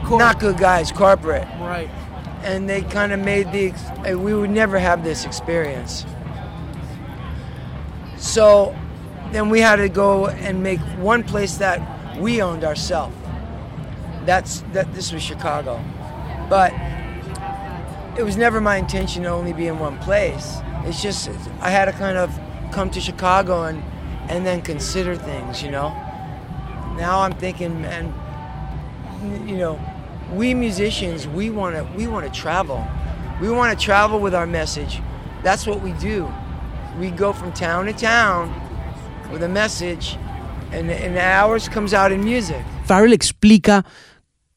not 0.09 0.39
good 0.39 0.57
guys, 0.57 0.91
corporate. 0.91 1.47
Right. 1.59 1.89
And 2.43 2.69
they 2.69 2.81
kind 2.81 3.11
of 3.11 3.19
made 3.19 3.51
the, 3.51 3.67
ex- 3.67 3.83
uh, 4.07 4.17
we 4.17 4.33
would 4.33 4.49
never 4.49 4.77
have 4.79 5.03
this 5.03 5.25
experience. 5.25 6.05
So 8.17 8.75
then 9.31 9.49
we 9.49 9.59
had 9.59 9.77
to 9.77 9.89
go 9.89 10.27
and 10.27 10.61
make 10.61 10.79
one 10.99 11.23
place 11.23 11.55
that 11.57 12.19
we 12.19 12.41
owned 12.41 12.63
ourselves. 12.63 13.15
That's 14.25 14.61
that. 14.73 14.93
This 14.93 15.11
was 15.11 15.23
Chicago, 15.23 15.83
but 16.47 16.71
it 18.17 18.23
was 18.23 18.37
never 18.37 18.59
my 18.59 18.77
intention 18.77 19.23
to 19.23 19.29
only 19.29 19.53
be 19.53 19.67
in 19.67 19.79
one 19.79 19.97
place. 19.99 20.57
It's 20.85 21.01
just 21.01 21.29
I 21.61 21.69
had 21.69 21.85
to 21.85 21.93
kind 21.93 22.17
of 22.17 22.37
come 22.71 22.89
to 22.91 23.01
Chicago 23.01 23.63
and 23.63 23.83
and 24.29 24.45
then 24.45 24.61
consider 24.61 25.15
things. 25.15 25.61
You 25.63 25.71
know. 25.71 25.89
Now 26.97 27.21
I'm 27.21 27.33
thinking, 27.33 27.81
man. 27.81 28.13
You 29.47 29.57
know, 29.57 29.79
we 30.33 30.53
musicians, 30.53 31.27
we 31.27 31.49
want 31.49 31.75
to 31.75 31.83
we 31.95 32.07
want 32.07 32.31
to 32.31 32.39
travel. 32.39 32.85
We 33.39 33.49
want 33.49 33.77
to 33.77 33.85
travel 33.85 34.19
with 34.19 34.35
our 34.35 34.47
message. 34.47 35.01
That's 35.43 35.65
what 35.65 35.81
we 35.81 35.93
do. 35.93 36.31
We 36.99 37.09
go 37.09 37.33
from 37.33 37.53
town 37.53 37.85
to 37.85 37.93
town 37.93 38.53
with 39.31 39.43
a 39.43 39.49
message, 39.49 40.17
and, 40.71 40.91
and 40.91 41.17
ours 41.17 41.69
comes 41.69 41.93
out 41.93 42.11
in 42.11 42.23
music. 42.23 42.63
Farrell 42.85 43.13
explica 43.13 43.83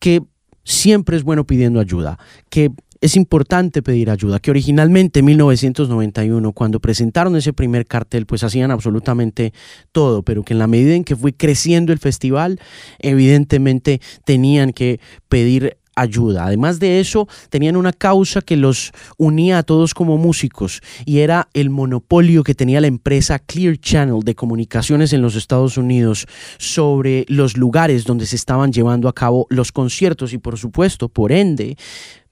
que 0.01 0.21
siempre 0.65 1.17
es 1.17 1.23
bueno 1.23 1.45
pidiendo 1.45 1.81
ayuda, 1.81 2.19
que 2.51 2.71
es 3.05 3.17
importante 3.17 3.83
pedir 3.83 4.09
ayuda, 4.09 4.41
que 4.41 4.51
originalmente 4.51 5.21
en 5.21 5.27
1991, 5.27 6.53
cuando 6.53 6.81
presentaron 6.81 7.37
ese 7.37 7.53
primer 7.53 7.85
cartel, 7.85 8.25
pues 8.25 8.43
hacían 8.43 8.71
absolutamente 8.71 9.53
todo, 9.93 10.23
pero 10.23 10.43
que 10.43 10.55
en 10.55 10.59
la 10.59 10.67
medida 10.67 10.95
en 10.95 11.05
que 11.05 11.15
fue 11.15 11.35
creciendo 11.35 11.93
el 11.93 11.99
festival, 11.99 12.59
evidentemente 13.01 14.01
tenían 14.25 14.73
que 14.73 15.01
pedir 15.29 15.77
ayuda. 15.97 16.47
Además 16.47 16.81
de 16.81 16.99
eso, 16.99 17.29
tenían 17.51 17.77
una 17.77 17.93
causa 17.93 18.41
que 18.41 18.57
los 18.57 18.93
unía 19.19 19.59
a 19.59 19.63
todos 19.65 19.93
como 19.93 20.17
músicos 20.17 20.81
y 21.05 21.19
era 21.19 21.49
el 21.53 21.69
monopolio 21.69 22.43
que 22.43 22.55
tenía 22.55 22.81
la 22.81 22.87
empresa 22.87 23.39
Clear 23.39 23.77
Channel 23.77 24.23
de 24.25 24.35
comunicaciones 24.35 25.13
en 25.13 25.21
los 25.21 25.37
Estados 25.37 25.77
Unidos 25.77 26.27
sobre 26.57 27.27
los 27.29 27.59
lugares 27.59 28.05
donde 28.05 28.25
se 28.25 28.37
estaban 28.37 28.73
llevando 28.73 29.09
a 29.09 29.15
cabo 29.15 29.47
los 29.51 29.73
conciertos 29.73 30.33
y 30.33 30.39
por 30.39 30.59
supuesto, 30.59 31.11
por 31.11 31.33
ende, 31.33 31.77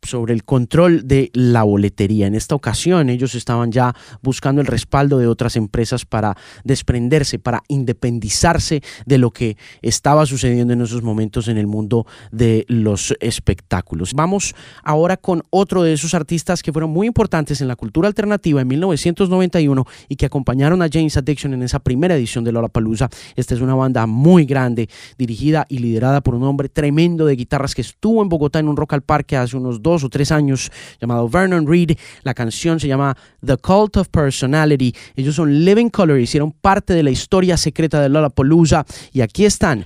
sobre 0.02 0.34
el 0.34 0.44
control 0.44 1.06
de 1.06 1.30
la 1.32 1.62
boletería. 1.62 2.26
En 2.26 2.34
esta 2.34 2.54
ocasión 2.54 3.08
ellos 3.08 3.34
estaban 3.34 3.70
ya 3.70 3.94
buscando 4.20 4.60
el 4.60 4.66
respaldo 4.66 5.18
de 5.18 5.26
otras 5.26 5.56
empresas 5.56 6.04
para 6.04 6.36
desprenderse, 6.64 7.38
para 7.38 7.62
independizarse 7.68 8.82
de 9.06 9.18
lo 9.18 9.30
que 9.30 9.56
estaba 9.80 10.26
sucediendo 10.26 10.72
en 10.72 10.82
esos 10.82 11.02
momentos 11.02 11.48
en 11.48 11.58
el 11.58 11.66
mundo 11.66 12.06
de 12.30 12.64
los 12.68 13.14
espectáculos. 13.20 14.12
Vamos 14.14 14.54
ahora 14.82 15.16
con 15.16 15.42
otro 15.50 15.82
de 15.82 15.92
esos 15.92 16.14
artistas 16.14 16.62
que 16.62 16.72
fueron 16.72 16.90
muy 16.90 17.06
importantes 17.06 17.60
en 17.60 17.68
la 17.68 17.76
cultura 17.76 18.08
alternativa 18.08 18.60
en 18.60 18.68
1991 18.68 19.86
y 20.08 20.16
que 20.16 20.26
acompañaron 20.26 20.82
a 20.82 20.88
James 20.92 21.16
Addiction 21.16 21.54
en 21.54 21.62
esa 21.62 21.78
primera 21.78 22.16
edición 22.16 22.44
de 22.44 22.52
Lollapalooza. 22.52 23.08
Esta 23.36 23.54
es 23.54 23.60
una 23.60 23.74
banda 23.74 24.06
muy 24.06 24.44
grande, 24.44 24.88
dirigida 25.16 25.66
y 25.68 25.78
liderada 25.78 26.20
por 26.22 26.34
un 26.34 26.42
hombre 26.42 26.68
tremendo 26.68 27.24
de 27.24 27.36
guitarras 27.36 27.74
que 27.74 27.82
estuvo 27.82 28.22
en 28.22 28.28
Bogotá 28.28 28.58
en 28.58 28.68
un 28.68 28.76
Rock 28.76 28.94
al 28.94 29.02
Parque 29.02 29.36
hace 29.36 29.56
unos 29.56 29.82
dos 29.82 29.91
o 29.92 30.08
tres 30.08 30.32
años 30.32 30.72
llamado 31.00 31.28
Vernon 31.28 31.66
Reed. 31.66 31.98
La 32.22 32.32
canción 32.32 32.80
se 32.80 32.88
llama 32.88 33.14
The 33.44 33.58
Cult 33.58 33.98
of 33.98 34.08
Personality. 34.08 34.94
Ellos 35.14 35.34
son 35.34 35.64
Living 35.64 35.90
Color, 35.90 36.18
hicieron 36.18 36.52
parte 36.52 36.94
de 36.94 37.02
la 37.02 37.10
historia 37.10 37.56
secreta 37.58 38.00
de 38.00 38.08
Lollapalooza 38.08 38.86
y 39.12 39.20
aquí 39.20 39.44
están. 39.44 39.84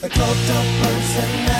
The 0.00 0.08
cult 0.08 0.22
of 0.22 0.66
personality. 0.82 1.52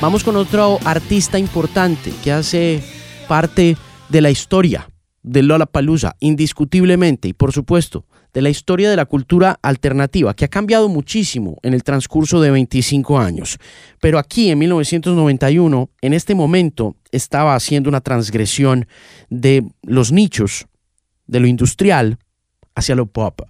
Vamos 0.00 0.22
con 0.24 0.36
otro 0.36 0.78
artista 0.84 1.38
importante 1.38 2.12
que 2.22 2.30
hace 2.30 2.82
parte 3.28 3.76
de 4.08 4.20
la 4.20 4.30
historia 4.30 4.88
de 5.22 5.42
Lollapalooza, 5.42 6.14
indiscutiblemente, 6.20 7.28
y 7.28 7.32
por 7.32 7.52
supuesto, 7.52 8.04
de 8.32 8.42
la 8.42 8.50
historia 8.50 8.90
de 8.90 8.96
la 8.96 9.06
cultura 9.06 9.58
alternativa, 9.62 10.34
que 10.34 10.44
ha 10.44 10.48
cambiado 10.48 10.88
muchísimo 10.88 11.58
en 11.62 11.74
el 11.74 11.82
transcurso 11.82 12.40
de 12.40 12.50
25 12.50 13.18
años. 13.18 13.58
Pero 14.00 14.18
aquí, 14.18 14.50
en 14.50 14.58
1991, 14.58 15.90
en 16.00 16.12
este 16.12 16.34
momento, 16.34 16.96
estaba 17.12 17.54
haciendo 17.54 17.88
una 17.88 18.00
transgresión 18.00 18.86
de 19.30 19.64
los 19.82 20.12
nichos, 20.12 20.66
de 21.26 21.40
lo 21.40 21.46
industrial, 21.46 22.18
hacia 22.74 22.94
lo 22.94 23.06
pop. 23.06 23.40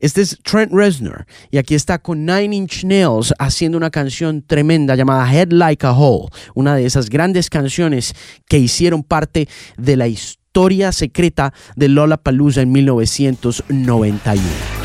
Este 0.00 0.22
es 0.22 0.38
Trent 0.42 0.72
Reznor 0.72 1.26
y 1.50 1.58
aquí 1.58 1.74
está 1.74 1.98
con 1.98 2.24
Nine 2.24 2.56
Inch 2.56 2.84
Nails 2.84 3.34
haciendo 3.38 3.78
una 3.78 3.90
canción 3.90 4.42
tremenda 4.42 4.94
llamada 4.94 5.32
Head 5.32 5.52
Like 5.52 5.86
a 5.86 5.92
Hole, 5.92 6.28
una 6.54 6.74
de 6.74 6.86
esas 6.86 7.08
grandes 7.08 7.50
canciones 7.50 8.14
que 8.48 8.58
hicieron 8.58 9.02
parte 9.02 9.48
de 9.76 9.96
la 9.96 10.08
historia 10.08 10.39
secreta 10.92 11.52
de 11.76 11.88
Lollapalooza 11.88 12.62
en 12.62 12.72
1991. 12.72 14.79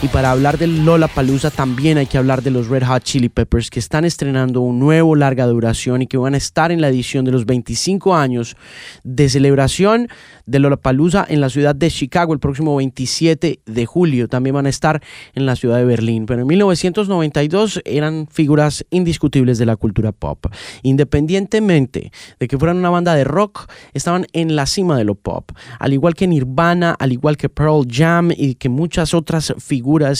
Y 0.00 0.06
para 0.06 0.30
hablar 0.30 0.58
del 0.58 0.84
Lola 0.84 1.08
Palusa 1.08 1.50
también 1.50 1.98
hay 1.98 2.06
que 2.06 2.18
hablar 2.18 2.42
de 2.42 2.52
los 2.52 2.68
Red 2.68 2.84
Hot 2.84 3.02
Chili 3.02 3.28
Peppers 3.28 3.68
que 3.68 3.80
están 3.80 4.04
estrenando 4.04 4.60
un 4.60 4.78
nuevo 4.78 5.16
larga 5.16 5.44
duración 5.46 6.02
y 6.02 6.06
que 6.06 6.16
van 6.16 6.34
a 6.34 6.36
estar 6.36 6.70
en 6.70 6.80
la 6.80 6.88
edición 6.88 7.24
de 7.24 7.32
los 7.32 7.46
25 7.46 8.14
años 8.14 8.56
de 9.02 9.28
celebración 9.28 10.06
de 10.46 10.60
Lola 10.60 10.76
Palusa 10.76 11.26
en 11.28 11.40
la 11.40 11.48
ciudad 11.48 11.74
de 11.74 11.90
Chicago 11.90 12.32
el 12.32 12.38
próximo 12.38 12.76
27 12.76 13.60
de 13.66 13.86
julio. 13.86 14.28
También 14.28 14.54
van 14.54 14.66
a 14.66 14.68
estar 14.68 15.02
en 15.34 15.46
la 15.46 15.56
ciudad 15.56 15.78
de 15.78 15.84
Berlín. 15.84 16.26
Pero 16.26 16.42
en 16.42 16.46
1992 16.46 17.82
eran 17.84 18.28
figuras 18.30 18.86
indiscutibles 18.90 19.58
de 19.58 19.66
la 19.66 19.74
cultura 19.74 20.12
pop. 20.12 20.46
Independientemente 20.82 22.12
de 22.38 22.46
que 22.46 22.56
fueran 22.56 22.76
una 22.76 22.90
banda 22.90 23.16
de 23.16 23.24
rock, 23.24 23.68
estaban 23.94 24.26
en 24.32 24.54
la 24.54 24.66
cima 24.66 24.96
de 24.96 25.02
lo 25.02 25.16
pop. 25.16 25.50
Al 25.80 25.92
igual 25.92 26.14
que 26.14 26.28
Nirvana, 26.28 26.94
al 26.96 27.12
igual 27.12 27.36
que 27.36 27.48
Pearl 27.48 27.84
Jam 27.90 28.30
y 28.30 28.54
que 28.54 28.68
muchas 28.68 29.12
otras 29.12 29.52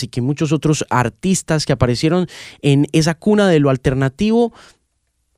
y 0.03 0.07
que 0.07 0.21
muchos 0.21 0.51
otros 0.51 0.85
artistas 0.89 1.65
que 1.65 1.73
aparecieron 1.73 2.27
en 2.61 2.87
esa 2.91 3.13
cuna 3.13 3.47
de 3.47 3.59
lo 3.59 3.69
alternativo, 3.69 4.51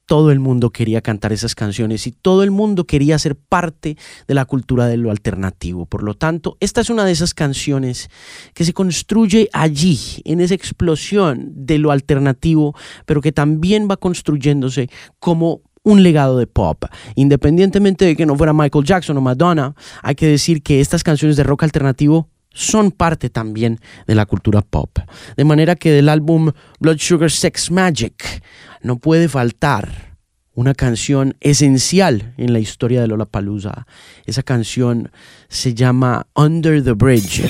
todo 0.05 0.31
el 0.31 0.39
mundo 0.39 0.71
quería 0.71 1.01
cantar 1.01 1.31
esas 1.31 1.55
canciones 1.55 2.05
y 2.07 2.11
todo 2.11 2.43
el 2.43 2.51
mundo 2.51 2.85
quería 2.85 3.17
ser 3.19 3.35
parte 3.35 3.97
de 4.27 4.33
la 4.33 4.45
cultura 4.45 4.87
de 4.87 4.97
lo 4.97 5.11
alternativo. 5.11 5.85
Por 5.85 6.03
lo 6.03 6.15
tanto, 6.15 6.57
esta 6.59 6.81
es 6.81 6.89
una 6.89 7.05
de 7.05 7.11
esas 7.11 7.33
canciones 7.33 8.09
que 8.53 8.65
se 8.65 8.73
construye 8.73 9.49
allí, 9.53 9.97
en 10.25 10.41
esa 10.41 10.53
explosión 10.53 11.51
de 11.55 11.77
lo 11.77 11.91
alternativo, 11.91 12.75
pero 13.05 13.21
que 13.21 13.31
también 13.31 13.87
va 13.89 13.97
construyéndose 13.97 14.89
como 15.19 15.61
un 15.83 16.03
legado 16.03 16.37
de 16.37 16.47
pop. 16.47 16.83
Independientemente 17.15 18.05
de 18.05 18.15
que 18.15 18.25
no 18.25 18.35
fuera 18.35 18.53
Michael 18.53 18.85
Jackson 18.85 19.17
o 19.17 19.21
Madonna, 19.21 19.75
hay 20.03 20.15
que 20.15 20.27
decir 20.27 20.61
que 20.61 20.81
estas 20.81 21.03
canciones 21.03 21.37
de 21.37 21.43
rock 21.43 21.63
alternativo 21.63 22.27
son 22.53 22.91
parte 22.91 23.29
también 23.29 23.79
de 24.07 24.15
la 24.15 24.25
cultura 24.25 24.61
pop. 24.61 24.99
De 25.37 25.43
manera 25.43 25.75
que 25.75 25.91
del 25.91 26.09
álbum 26.09 26.51
Blood 26.79 26.97
Sugar 26.99 27.31
Sex 27.31 27.71
Magic 27.71 28.43
no 28.81 28.97
puede 28.97 29.29
faltar 29.29 30.17
una 30.53 30.73
canción 30.73 31.37
esencial 31.39 32.33
en 32.37 32.53
la 32.53 32.59
historia 32.59 33.01
de 33.01 33.07
Lollapalooza. 33.07 33.85
Esa 34.25 34.43
canción 34.43 35.11
se 35.47 35.73
llama 35.73 36.27
Under 36.35 36.83
the 36.83 36.91
Bridge. 36.91 37.49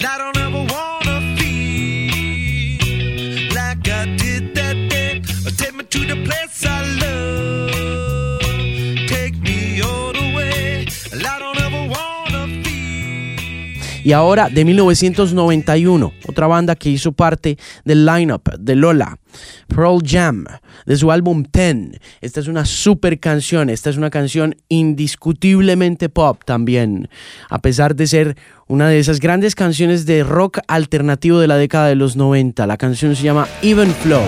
Y 14.04 14.14
ahora 14.14 14.50
de 14.50 14.66
1991, 14.66 16.14
otra 16.28 16.48
banda 16.48 16.76
que 16.76 16.90
hizo 16.90 17.12
parte 17.12 17.58
del 17.86 18.06
lineup 18.06 18.50
de 18.58 18.76
Lola, 18.76 19.20
Pearl 19.68 20.00
Jam, 20.04 20.46
de 20.86 20.96
su 20.96 21.12
álbum 21.12 21.44
Ten. 21.44 22.00
Esta 22.20 22.40
es 22.40 22.48
una 22.48 22.66
super 22.66 23.20
canción, 23.20 23.70
esta 23.70 23.90
es 23.90 23.98
una 23.98 24.10
canción 24.10 24.56
indiscutiblemente 24.70 26.10
pop 26.10 26.42
también, 26.46 27.10
a 27.50 27.60
pesar 27.60 27.96
de 27.96 28.08
ser 28.08 28.38
una 28.68 28.88
de 28.88 29.00
esas 29.00 29.20
grandes 29.20 29.54
canciones 29.54 30.06
de 30.06 30.24
rock 30.24 30.60
alternativo 30.68 31.40
de 31.40 31.48
la 31.48 31.58
década 31.58 31.88
de 31.88 31.96
los 31.96 32.16
90. 32.16 32.66
La 32.66 32.78
canción 32.78 33.16
se 33.16 33.24
llama 33.24 33.48
Even 33.62 33.92
Flow. 33.92 34.24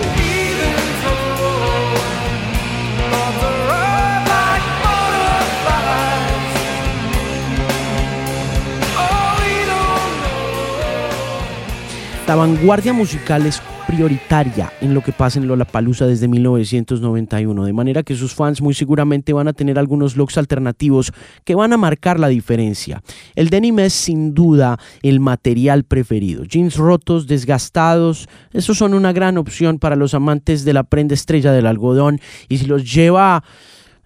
La 12.26 12.36
vanguardia 12.36 12.94
musical 12.94 13.44
es 13.44 13.60
prioritaria 13.86 14.72
en 14.80 14.94
lo 14.94 15.02
que 15.02 15.12
pasa 15.12 15.38
en 15.38 15.46
Lollapalooza 15.46 16.06
desde 16.06 16.26
1991, 16.26 17.66
de 17.66 17.72
manera 17.74 18.02
que 18.02 18.16
sus 18.16 18.34
fans 18.34 18.62
muy 18.62 18.72
seguramente 18.72 19.34
van 19.34 19.46
a 19.46 19.52
tener 19.52 19.78
algunos 19.78 20.16
looks 20.16 20.38
alternativos 20.38 21.12
que 21.44 21.54
van 21.54 21.74
a 21.74 21.76
marcar 21.76 22.18
la 22.18 22.28
diferencia. 22.28 23.02
El 23.34 23.50
denim 23.50 23.78
es 23.78 23.92
sin 23.92 24.32
duda 24.32 24.78
el 25.02 25.20
material 25.20 25.84
preferido. 25.84 26.44
Jeans 26.44 26.76
rotos, 26.76 27.26
desgastados, 27.26 28.26
esos 28.54 28.78
son 28.78 28.94
una 28.94 29.12
gran 29.12 29.36
opción 29.36 29.78
para 29.78 29.94
los 29.94 30.14
amantes 30.14 30.64
de 30.64 30.72
la 30.72 30.84
prenda 30.84 31.12
estrella 31.12 31.52
del 31.52 31.66
algodón 31.66 32.20
y 32.48 32.56
si 32.56 32.64
los 32.64 32.90
lleva 32.90 33.44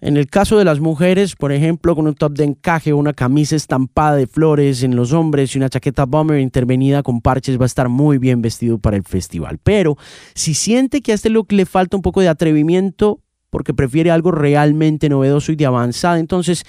en 0.01 0.17
el 0.17 0.27
caso 0.27 0.57
de 0.57 0.65
las 0.65 0.79
mujeres, 0.79 1.35
por 1.35 1.51
ejemplo, 1.51 1.95
con 1.95 2.07
un 2.07 2.15
top 2.15 2.33
de 2.33 2.45
encaje 2.45 2.93
una 2.93 3.13
camisa 3.13 3.55
estampada 3.55 4.15
de 4.15 4.27
flores 4.27 4.83
en 4.83 4.95
los 4.95 5.11
hombres 5.11 5.53
y 5.53 5.57
una 5.57 5.69
chaqueta 5.69 6.05
bomber 6.05 6.39
intervenida 6.39 7.03
con 7.03 7.21
parches 7.21 7.59
va 7.59 7.63
a 7.63 7.67
estar 7.67 7.89
muy 7.89 8.17
bien 8.17 8.41
vestido 8.41 8.79
para 8.79 8.97
el 8.97 9.03
festival. 9.03 9.59
Pero 9.61 9.97
si 10.35 10.53
siente 10.53 11.01
que 11.01 11.11
a 11.11 11.15
este 11.15 11.29
look 11.29 11.51
le 11.51 11.65
falta 11.65 11.97
un 11.97 12.01
poco 12.01 12.21
de 12.21 12.29
atrevimiento 12.29 13.21
porque 13.49 13.73
prefiere 13.73 14.11
algo 14.11 14.31
realmente 14.31 15.09
novedoso 15.09 15.51
y 15.51 15.55
de 15.55 15.65
avanzada, 15.65 16.19
entonces 16.19 16.63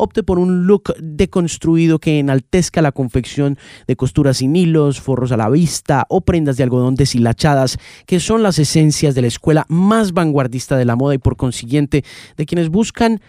opte 0.00 0.22
por 0.22 0.38
un 0.38 0.66
look 0.66 0.94
deconstruido 0.98 1.98
que 1.98 2.18
enaltezca 2.18 2.82
la 2.82 2.92
confección 2.92 3.58
de 3.86 3.96
costuras 3.96 4.38
sin 4.38 4.56
hilos, 4.56 5.00
forros 5.00 5.32
a 5.32 5.36
la 5.36 5.50
vista 5.50 6.06
o 6.08 6.22
prendas 6.22 6.56
de 6.56 6.62
algodón 6.62 6.94
deshilachadas, 6.94 7.78
que 8.06 8.18
son 8.18 8.42
las 8.42 8.58
esencias 8.58 9.14
de 9.14 9.22
la 9.22 9.28
escuela 9.28 9.66
más 9.68 10.12
vanguardista 10.12 10.76
de 10.76 10.84
la 10.84 10.96
moda 10.96 11.14
y 11.14 11.18
por 11.18 11.36
consiguiente 11.36 12.04
de 12.36 12.46
quienes 12.46 12.70
buscan 12.70 13.20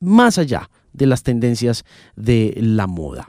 más 0.00 0.38
allá 0.38 0.70
de 0.92 1.06
las 1.06 1.22
tendencias 1.22 1.84
de 2.16 2.54
la 2.56 2.86
moda. 2.86 3.26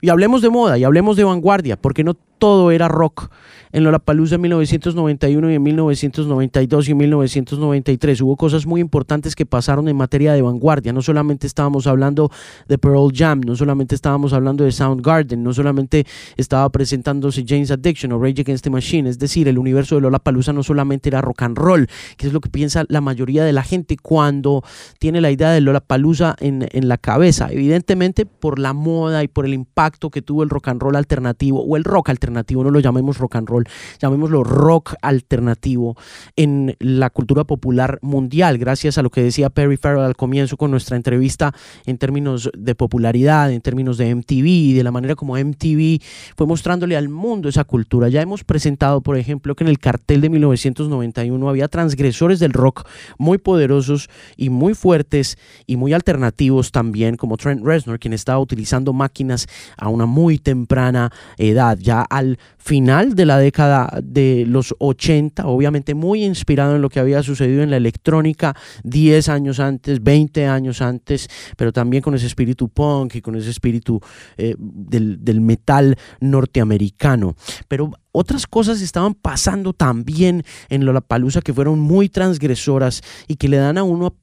Y 0.00 0.10
hablemos 0.10 0.42
de 0.42 0.50
moda 0.50 0.78
y 0.78 0.84
hablemos 0.84 1.16
de 1.16 1.24
vanguardia, 1.24 1.76
porque 1.76 2.04
no 2.04 2.14
todo 2.38 2.70
era 2.70 2.88
rock 2.88 3.30
en 3.72 3.84
Lollapalooza 3.84 4.36
en 4.36 4.40
1991 4.40 5.50
y 5.50 5.54
en 5.54 5.62
1992 5.62 6.88
y 6.88 6.92
en 6.92 6.96
1993. 6.96 8.20
Hubo 8.22 8.36
cosas 8.36 8.64
muy 8.64 8.80
importantes 8.80 9.34
que 9.34 9.44
pasaron 9.44 9.88
en 9.88 9.96
materia 9.96 10.32
de 10.32 10.40
vanguardia. 10.40 10.94
No 10.94 11.02
solamente 11.02 11.46
estábamos 11.46 11.86
hablando 11.86 12.30
de 12.68 12.78
Pearl 12.78 13.12
Jam, 13.14 13.42
no 13.42 13.54
solamente 13.54 13.94
estábamos 13.94 14.32
hablando 14.32 14.64
de 14.64 14.72
Soundgarden, 14.72 15.42
no 15.42 15.52
solamente 15.52 16.06
estaba 16.38 16.70
presentándose 16.70 17.44
James 17.46 17.70
Addiction 17.70 18.12
o 18.12 18.18
Rage 18.18 18.40
Against 18.40 18.64
the 18.64 18.70
Machine. 18.70 19.10
Es 19.10 19.18
decir, 19.18 19.46
el 19.46 19.58
universo 19.58 19.96
de 19.96 20.00
Lollapalooza 20.00 20.54
no 20.54 20.62
solamente 20.62 21.10
era 21.10 21.20
rock 21.20 21.42
and 21.42 21.58
roll, 21.58 21.86
que 22.16 22.28
es 22.28 22.32
lo 22.32 22.40
que 22.40 22.48
piensa 22.48 22.84
la 22.88 23.02
mayoría 23.02 23.44
de 23.44 23.52
la 23.52 23.62
gente 23.62 23.96
cuando 24.00 24.64
tiene 24.98 25.20
la 25.20 25.30
idea 25.30 25.50
de 25.50 25.60
Lollapalooza 25.60 26.34
en, 26.40 26.66
en 26.70 26.88
la 26.88 26.96
cabeza. 26.96 27.48
Evidentemente 27.50 28.24
por 28.24 28.58
la 28.58 28.72
moda 28.72 29.22
y 29.22 29.28
por 29.28 29.44
el 29.44 29.54
impacto 29.54 30.10
que 30.10 30.22
tuvo 30.22 30.42
el 30.42 30.48
rock 30.48 30.68
and 30.68 30.80
roll 30.80 30.96
alternativo 30.96 31.62
o 31.62 31.76
el 31.76 31.84
rock 31.84 32.08
alternativo, 32.08 32.25
no 32.30 32.70
lo 32.70 32.80
llamemos 32.80 33.18
rock 33.18 33.36
and 33.36 33.48
roll, 33.48 33.64
llamémoslo 34.00 34.44
rock 34.44 34.94
alternativo 35.02 35.96
en 36.36 36.76
la 36.78 37.10
cultura 37.10 37.44
popular 37.44 37.98
mundial, 38.02 38.58
gracias 38.58 38.98
a 38.98 39.02
lo 39.02 39.10
que 39.10 39.22
decía 39.22 39.50
Perry 39.50 39.76
Farrell 39.76 40.04
al 40.04 40.16
comienzo 40.16 40.56
con 40.56 40.70
nuestra 40.70 40.96
entrevista 40.96 41.54
en 41.86 41.98
términos 41.98 42.50
de 42.56 42.74
popularidad, 42.74 43.52
en 43.52 43.60
términos 43.60 43.98
de 43.98 44.14
MTV, 44.14 44.76
de 44.76 44.82
la 44.82 44.92
manera 44.92 45.14
como 45.14 45.36
MTV 45.36 46.00
fue 46.36 46.46
mostrándole 46.46 46.96
al 46.96 47.08
mundo 47.08 47.48
esa 47.48 47.64
cultura. 47.64 48.08
Ya 48.08 48.22
hemos 48.22 48.44
presentado, 48.44 49.00
por 49.00 49.16
ejemplo, 49.16 49.54
que 49.54 49.64
en 49.64 49.68
el 49.68 49.78
cartel 49.78 50.20
de 50.20 50.30
1991 50.30 51.48
había 51.48 51.68
transgresores 51.68 52.38
del 52.38 52.52
rock 52.52 52.86
muy 53.18 53.38
poderosos 53.38 54.08
y 54.36 54.50
muy 54.50 54.74
fuertes 54.74 55.38
y 55.66 55.76
muy 55.76 55.92
alternativos 55.92 56.72
también, 56.72 57.16
como 57.16 57.36
Trent 57.36 57.64
Reznor, 57.64 57.98
quien 57.98 58.12
estaba 58.12 58.38
utilizando 58.38 58.92
máquinas 58.92 59.46
a 59.76 59.88
una 59.88 60.06
muy 60.06 60.38
temprana 60.38 61.12
edad, 61.38 61.78
ya 61.78 62.02
al 62.16 62.38
final 62.56 63.14
de 63.14 63.26
la 63.26 63.38
década 63.38 63.90
de 64.02 64.44
los 64.46 64.74
80, 64.78 65.46
obviamente 65.46 65.94
muy 65.94 66.24
inspirado 66.24 66.76
en 66.76 66.82
lo 66.82 66.88
que 66.88 66.98
había 66.98 67.22
sucedido 67.22 67.62
en 67.62 67.70
la 67.70 67.76
electrónica 67.76 68.56
10 68.84 69.28
años 69.28 69.60
antes, 69.60 70.02
20 70.02 70.46
años 70.46 70.80
antes, 70.80 71.28
pero 71.56 71.72
también 71.72 72.02
con 72.02 72.14
ese 72.14 72.26
espíritu 72.26 72.68
punk 72.68 73.16
y 73.16 73.20
con 73.20 73.36
ese 73.36 73.50
espíritu 73.50 74.00
eh, 74.38 74.54
del, 74.58 75.40
metal 75.40 75.96
norteamericano. 76.20 77.36
Pero 77.68 77.90
otras 78.12 78.46
cosas 78.46 78.80
estaban 78.80 79.14
pasando 79.14 79.74
también 79.74 80.42
en 80.70 80.86
Lollapalooza 80.86 81.42
que 81.42 81.52
fueron 81.52 81.78
muy 81.78 82.08
transgresoras 82.08 83.02
y 83.28 83.36
que 83.36 83.48
le 83.48 83.58
dan 83.58 83.76
a 83.76 83.82
uno 83.82 84.06
a 84.06 84.14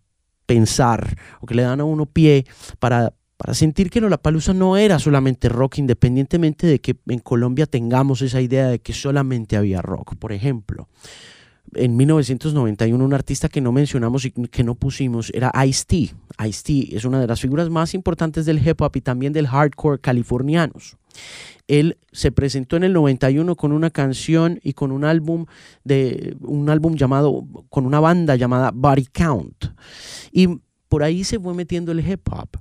pensar 0.47 1.15
o 1.41 1.45
que 1.45 1.53
le 1.53 1.61
dan 1.61 1.79
a 1.79 1.83
uno 1.83 2.07
pie 2.07 2.45
para 2.79 3.13
para 3.37 3.53
sentir 3.53 3.89
que 3.89 3.99
Lollapalooza 4.01 4.53
no 4.53 4.77
era 4.77 4.99
solamente 4.99 5.49
rock, 5.49 5.79
independientemente 5.79 6.67
de 6.67 6.79
que 6.79 6.95
en 7.07 7.19
Colombia 7.19 7.65
tengamos 7.65 8.21
esa 8.21 8.41
idea 8.41 8.67
de 8.67 8.79
que 8.79 8.93
solamente 8.93 9.57
había 9.57 9.81
rock. 9.81 10.15
Por 10.15 10.31
ejemplo, 10.31 10.87
en 11.75 11.95
1991 11.95 13.03
un 13.03 13.13
artista 13.13 13.49
que 13.49 13.61
no 13.61 13.71
mencionamos 13.71 14.25
y 14.25 14.31
que 14.31 14.63
no 14.63 14.75
pusimos 14.75 15.31
era 15.33 15.51
Ice-T. 15.65 16.13
Ice-T 16.45 16.95
es 16.95 17.05
una 17.05 17.19
de 17.19 17.27
las 17.27 17.41
figuras 17.41 17.69
más 17.69 17.93
importantes 17.93 18.45
del 18.45 18.65
hip 18.65 18.81
hop 18.81 18.91
y 18.95 19.01
también 19.01 19.33
del 19.33 19.47
hardcore 19.47 19.99
californianos. 19.99 20.97
Él 21.67 21.97
se 22.11 22.31
presentó 22.31 22.75
en 22.75 22.83
el 22.83 22.93
91 22.93 23.55
con 23.55 23.71
una 23.71 23.89
canción 23.89 24.59
y 24.63 24.73
con 24.73 24.91
un 24.91 25.05
álbum 25.05 25.45
de 25.83 26.35
un 26.41 26.69
álbum 26.69 26.95
llamado 26.95 27.45
con 27.69 27.85
una 27.85 27.99
banda 27.99 28.35
llamada 28.35 28.71
Body 28.73 29.05
Count. 29.05 29.65
Y 30.31 30.47
por 30.89 31.03
ahí 31.03 31.23
se 31.23 31.39
fue 31.39 31.53
metiendo 31.53 31.91
el 31.91 32.07
hip 32.07 32.27
hop. 32.31 32.57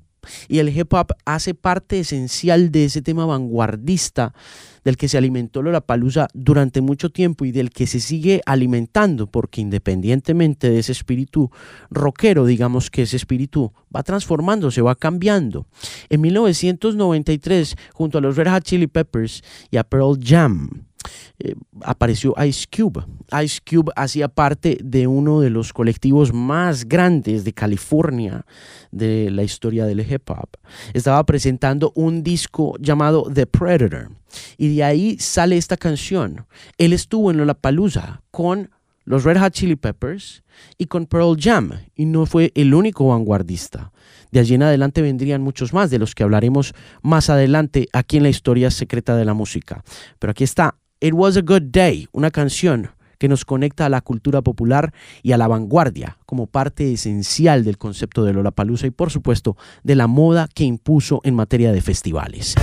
Y 0.48 0.58
el 0.58 0.68
hip 0.68 0.92
hop 0.92 1.08
hace 1.24 1.54
parte 1.54 2.00
esencial 2.00 2.70
de 2.70 2.84
ese 2.84 3.02
tema 3.02 3.26
vanguardista 3.26 4.34
del 4.84 4.96
que 4.96 5.08
se 5.08 5.18
alimentó 5.18 5.62
Lollapalooza 5.62 6.28
durante 6.34 6.80
mucho 6.80 7.10
tiempo 7.10 7.44
y 7.44 7.52
del 7.52 7.70
que 7.70 7.86
se 7.86 8.00
sigue 8.00 8.40
alimentando, 8.46 9.26
porque 9.26 9.60
independientemente 9.60 10.70
de 10.70 10.78
ese 10.78 10.92
espíritu 10.92 11.50
rockero, 11.90 12.46
digamos 12.46 12.90
que 12.90 13.02
ese 13.02 13.16
espíritu 13.16 13.72
va 13.94 14.02
transformándose, 14.02 14.82
va 14.82 14.94
cambiando. 14.94 15.66
En 16.08 16.20
1993, 16.20 17.76
junto 17.92 18.18
a 18.18 18.20
los 18.20 18.36
Red 18.36 18.50
Hot 18.50 18.64
Chili 18.64 18.86
Peppers 18.86 19.42
y 19.70 19.76
a 19.76 19.84
Pearl 19.84 20.18
Jam, 20.20 20.86
eh, 21.38 21.54
apareció 21.82 22.34
Ice 22.44 22.66
Cube. 22.74 23.04
Ice 23.42 23.60
Cube 23.68 23.92
hacía 23.96 24.28
parte 24.28 24.78
de 24.82 25.06
uno 25.06 25.40
de 25.40 25.50
los 25.50 25.72
colectivos 25.72 26.32
más 26.32 26.86
grandes 26.86 27.44
de 27.44 27.52
California 27.52 28.44
de 28.90 29.30
la 29.30 29.42
historia 29.42 29.86
del 29.86 30.00
hip 30.00 30.28
hop. 30.30 30.50
Estaba 30.92 31.24
presentando 31.24 31.92
un 31.94 32.22
disco 32.22 32.74
llamado 32.78 33.30
The 33.32 33.46
Predator 33.46 34.10
y 34.56 34.74
de 34.76 34.84
ahí 34.84 35.16
sale 35.18 35.56
esta 35.56 35.76
canción. 35.76 36.46
Él 36.78 36.92
estuvo 36.92 37.30
en 37.30 37.38
Lollapalooza 37.38 38.22
con 38.30 38.70
los 39.04 39.24
Red 39.24 39.38
Hot 39.38 39.52
Chili 39.52 39.76
Peppers 39.76 40.42
y 40.78 40.86
con 40.86 41.06
Pearl 41.06 41.36
Jam 41.38 41.72
y 41.94 42.04
no 42.04 42.26
fue 42.26 42.52
el 42.54 42.74
único 42.74 43.08
vanguardista. 43.08 43.92
De 44.30 44.40
allí 44.40 44.54
en 44.54 44.62
adelante 44.62 45.02
vendrían 45.02 45.42
muchos 45.42 45.72
más 45.72 45.90
de 45.90 45.98
los 45.98 46.14
que 46.14 46.22
hablaremos 46.22 46.74
más 47.02 47.28
adelante 47.28 47.88
aquí 47.92 48.16
en 48.16 48.22
la 48.22 48.28
historia 48.28 48.70
secreta 48.70 49.16
de 49.16 49.24
la 49.24 49.34
música. 49.34 49.84
Pero 50.18 50.30
aquí 50.30 50.44
está 50.44 50.76
It 51.04 51.14
Was 51.14 51.36
a 51.36 51.40
Good 51.40 51.72
Day, 51.72 52.06
una 52.12 52.30
canción 52.30 52.92
que 53.18 53.26
nos 53.26 53.44
conecta 53.44 53.86
a 53.86 53.88
la 53.88 54.02
cultura 54.02 54.40
popular 54.40 54.94
y 55.24 55.32
a 55.32 55.36
la 55.36 55.48
vanguardia 55.48 56.16
como 56.26 56.46
parte 56.46 56.92
esencial 56.92 57.64
del 57.64 57.76
concepto 57.76 58.22
de 58.22 58.32
Lollapalooza 58.32 58.86
y 58.86 58.92
por 58.92 59.10
supuesto 59.10 59.56
de 59.82 59.96
la 59.96 60.06
moda 60.06 60.46
que 60.54 60.62
impuso 60.62 61.20
en 61.24 61.34
materia 61.34 61.72
de 61.72 61.80
festivales. 61.80 62.54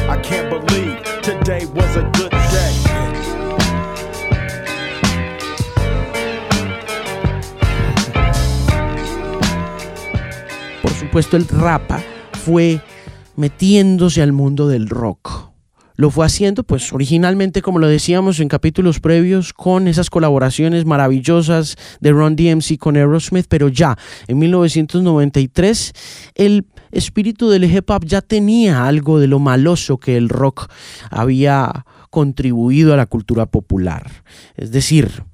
Por 10.82 10.92
supuesto 10.92 11.36
el 11.36 11.46
rapa 11.46 12.02
fue 12.46 12.80
metiéndose 13.36 14.22
al 14.22 14.32
mundo 14.32 14.70
del 14.70 14.88
rock. 14.88 15.49
Lo 16.00 16.12
fue 16.12 16.26
haciendo, 16.26 16.64
pues 16.64 16.94
originalmente, 16.94 17.62
como 17.62 17.78
lo 17.78 17.86
decíamos 17.90 18.40
en 18.40 18.48
capítulos 18.48 19.02
previos, 19.02 19.52
con 19.52 19.90
esas 19.90 20.10
colaboraciones 20.10 20.86
maravillosas 20.86 21.76
de 22.00 22.14
Ron 22.14 22.38
DMC 22.38 22.78
con 22.78 22.96
Aerosmith, 22.96 23.48
pero 23.50 23.68
ya 23.68 23.98
en 24.30 24.40
1993 24.40 25.92
el 26.36 26.68
espíritu 26.92 27.50
del 27.50 27.66
hip 27.66 27.90
hop 27.90 28.06
ya 28.06 28.22
tenía 28.22 28.88
algo 28.88 29.20
de 29.20 29.28
lo 29.28 29.40
maloso 29.40 29.98
que 29.98 30.16
el 30.16 30.30
rock 30.30 30.72
había 31.12 31.86
contribuido 32.10 32.94
a 32.94 32.98
la 32.98 33.06
cultura 33.06 33.46
popular. 33.46 34.10
Es 34.56 34.72
decir, 34.72 35.26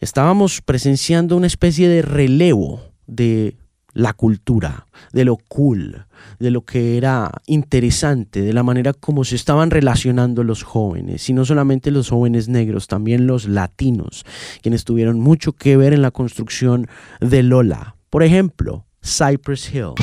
estábamos 0.00 0.62
presenciando 0.62 1.36
una 1.36 1.46
especie 1.46 1.88
de 1.88 2.02
relevo 2.02 2.80
de 3.06 3.54
la 3.94 4.12
cultura, 4.12 4.86
de 5.12 5.24
lo 5.24 5.36
cool, 5.36 6.06
de 6.38 6.50
lo 6.50 6.64
que 6.64 6.96
era 6.96 7.30
interesante, 7.46 8.42
de 8.42 8.52
la 8.52 8.62
manera 8.62 8.92
como 8.92 9.24
se 9.24 9.36
estaban 9.36 9.70
relacionando 9.70 10.44
los 10.44 10.62
jóvenes, 10.62 11.28
y 11.28 11.32
no 11.32 11.44
solamente 11.44 11.90
los 11.90 12.10
jóvenes 12.10 12.48
negros, 12.48 12.86
también 12.86 13.26
los 13.26 13.46
latinos, 13.46 14.24
quienes 14.62 14.84
tuvieron 14.84 15.20
mucho 15.20 15.52
que 15.52 15.76
ver 15.76 15.92
en 15.92 16.02
la 16.02 16.10
construcción 16.10 16.88
de 17.20 17.42
Lola. 17.42 17.96
Por 18.10 18.22
ejemplo, 18.22 18.86
Cypress 19.02 19.74
Hill. 19.74 19.94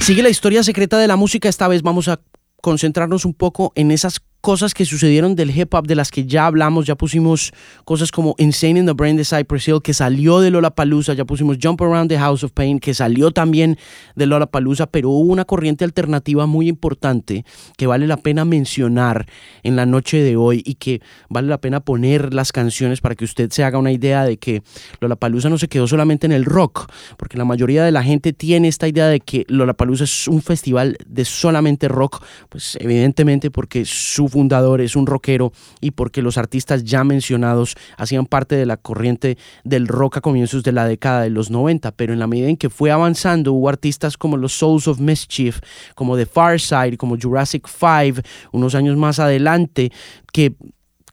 Sigue 0.00 0.22
la 0.22 0.30
historia 0.30 0.62
secreta 0.62 0.98
de 0.98 1.06
la 1.06 1.16
música, 1.16 1.48
esta 1.48 1.68
vez 1.68 1.82
vamos 1.82 2.08
a 2.08 2.20
concentrarnos 2.60 3.24
un 3.24 3.34
poco 3.34 3.72
en 3.74 3.90
esas 3.90 4.20
cosas 4.40 4.72
que 4.72 4.84
sucedieron 4.84 5.34
del 5.34 5.56
hip 5.56 5.74
hop 5.74 5.86
de 5.86 5.94
las 5.94 6.10
que 6.10 6.26
ya 6.26 6.46
hablamos, 6.46 6.86
ya 6.86 6.94
pusimos 6.94 7.52
cosas 7.84 8.10
como 8.10 8.34
Insane 8.38 8.80
in 8.80 8.86
the 8.86 8.92
Brain 8.92 9.16
de 9.16 9.24
Cypress 9.24 9.68
Hill 9.68 9.82
que 9.82 9.92
salió 9.92 10.40
de 10.40 10.50
Lollapalooza, 10.50 11.12
ya 11.14 11.24
pusimos 11.24 11.58
Jump 11.62 11.82
Around 11.82 12.08
the 12.08 12.18
House 12.18 12.42
of 12.44 12.52
Pain 12.52 12.78
que 12.78 12.94
salió 12.94 13.30
también 13.30 13.78
de 14.16 14.26
Lollapalooza, 14.26 14.86
pero 14.86 15.10
hubo 15.10 15.32
una 15.32 15.44
corriente 15.44 15.84
alternativa 15.84 16.46
muy 16.46 16.68
importante 16.68 17.44
que 17.76 17.86
vale 17.86 18.06
la 18.06 18.16
pena 18.16 18.44
mencionar 18.44 19.26
en 19.62 19.76
la 19.76 19.84
noche 19.84 20.22
de 20.22 20.36
hoy 20.36 20.62
y 20.64 20.76
que 20.76 21.02
vale 21.28 21.48
la 21.48 21.60
pena 21.60 21.80
poner 21.80 22.32
las 22.32 22.52
canciones 22.52 23.00
para 23.00 23.14
que 23.14 23.24
usted 23.24 23.50
se 23.50 23.62
haga 23.62 23.78
una 23.78 23.92
idea 23.92 24.24
de 24.24 24.38
que 24.38 24.62
Lollapalooza 25.00 25.50
no 25.50 25.58
se 25.58 25.68
quedó 25.68 25.86
solamente 25.86 26.26
en 26.26 26.32
el 26.32 26.46
rock, 26.46 26.90
porque 27.18 27.36
la 27.36 27.44
mayoría 27.44 27.84
de 27.84 27.90
la 27.90 28.02
gente 28.02 28.32
tiene 28.32 28.68
esta 28.68 28.88
idea 28.88 29.08
de 29.08 29.20
que 29.20 29.44
Lollapalooza 29.48 30.04
es 30.04 30.28
un 30.28 30.40
festival 30.40 30.96
de 31.06 31.24
solamente 31.26 31.88
rock, 31.88 32.24
pues 32.48 32.78
evidentemente 32.80 33.50
porque 33.50 33.84
su 33.84 34.29
fundador 34.30 34.80
es 34.80 34.96
un 34.96 35.06
rockero 35.06 35.52
y 35.80 35.92
porque 35.92 36.22
los 36.22 36.38
artistas 36.38 36.84
ya 36.84 37.04
mencionados 37.04 37.76
hacían 37.96 38.26
parte 38.26 38.56
de 38.56 38.66
la 38.66 38.76
corriente 38.76 39.36
del 39.64 39.88
rock 39.88 40.18
a 40.18 40.20
comienzos 40.20 40.62
de 40.62 40.72
la 40.72 40.86
década 40.86 41.22
de 41.22 41.30
los 41.30 41.50
90, 41.50 41.90
pero 41.92 42.12
en 42.12 42.18
la 42.18 42.26
medida 42.26 42.48
en 42.48 42.56
que 42.56 42.70
fue 42.70 42.90
avanzando 42.90 43.52
hubo 43.52 43.68
artistas 43.68 44.16
como 44.16 44.36
los 44.36 44.52
Souls 44.52 44.88
of 44.88 45.00
Mischief, 45.00 45.60
como 45.94 46.16
The 46.16 46.26
Far 46.26 46.60
Side, 46.60 46.96
como 46.96 47.18
Jurassic 47.20 47.68
5, 47.68 48.22
unos 48.52 48.74
años 48.74 48.96
más 48.96 49.18
adelante, 49.18 49.90
que 50.32 50.54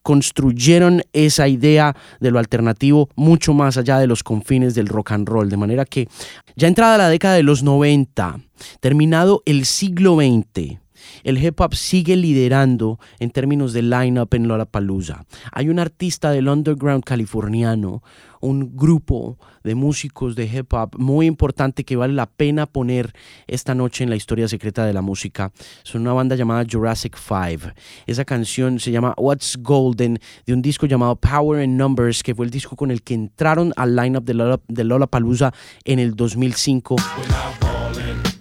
construyeron 0.08 1.04
esa 1.12 1.50
idea 1.50 1.94
de 2.22 2.32
lo 2.32 2.40
alternativo 2.40 3.10
mucho 3.18 3.54
más 3.54 3.76
allá 3.76 4.00
de 4.00 4.08
los 4.08 4.24
confines 4.24 4.74
del 4.74 4.88
rock 4.88 5.12
and 5.12 5.28
roll, 5.28 5.50
de 5.50 5.58
manera 5.58 5.84
que 5.84 6.08
ya 6.56 6.70
entrada 6.70 6.98
la 6.98 7.10
década 7.10 7.36
de 7.36 7.44
los 7.44 7.62
90, 7.62 8.40
terminado 8.80 9.44
el 9.46 9.66
siglo 9.66 10.16
XX, 10.16 10.80
el 11.24 11.44
hip 11.44 11.60
hop 11.60 11.76
sigue 11.76 12.16
liderando 12.16 13.00
en 13.20 13.32
términos 13.32 13.74
de 13.74 13.82
line-up 13.82 14.34
en 14.34 14.48
Lollapalooza. 14.48 15.26
Hay 15.52 15.70
un 15.70 15.80
artista 15.80 16.32
del 16.32 16.48
underground 16.48 17.04
californiano, 17.04 18.02
un 18.40 18.76
grupo 18.76 19.38
de 19.64 19.76
músicos 19.76 20.36
de 20.36 20.46
hip 20.46 20.74
hop 20.74 20.98
muy 20.98 21.26
importante 21.26 21.84
que 21.84 21.96
vale 21.96 22.14
la 22.14 22.28
pena 22.28 22.66
poner 22.66 23.14
esta 23.48 23.76
noche 23.76 24.04
en 24.04 24.10
la 24.10 24.16
historia 24.16 24.48
secreta 24.48 24.86
de 24.86 24.94
la 24.94 25.02
música. 25.02 25.52
Son 25.84 26.02
una 26.02 26.14
banda 26.14 26.36
llamada 26.36 26.66
Jurassic 26.70 27.18
5. 27.18 27.74
Esa 28.06 28.26
canción 28.26 28.80
se 28.80 28.92
llama 28.92 29.14
What's 29.18 29.58
Golden 29.62 30.20
de 30.46 30.54
un 30.54 30.62
disco 30.62 30.86
llamado 30.86 31.16
Power 31.16 31.62
and 31.62 31.78
Numbers, 31.78 32.24
que 32.24 32.36
fue 32.36 32.46
el 32.46 32.52
disco 32.52 32.76
con 32.76 32.92
el 32.92 33.02
que 33.02 33.14
entraron 33.14 33.74
al 33.76 33.96
lineup 33.96 34.24
de, 34.24 34.34
Lola, 34.34 34.60
de 34.68 34.84
Lollapalooza 34.84 35.54
en 35.84 36.00
el 36.00 36.16
2005. 36.16 36.96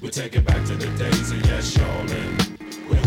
We 0.07 0.13
take 0.13 0.37
it 0.37 0.45
back 0.45 0.65
to 0.67 0.77
the 0.77 0.87
days 0.97 1.33
of 1.33 1.43
yes, 1.47 1.75
y'allin'. 1.75 2.37
We're 2.39 2.46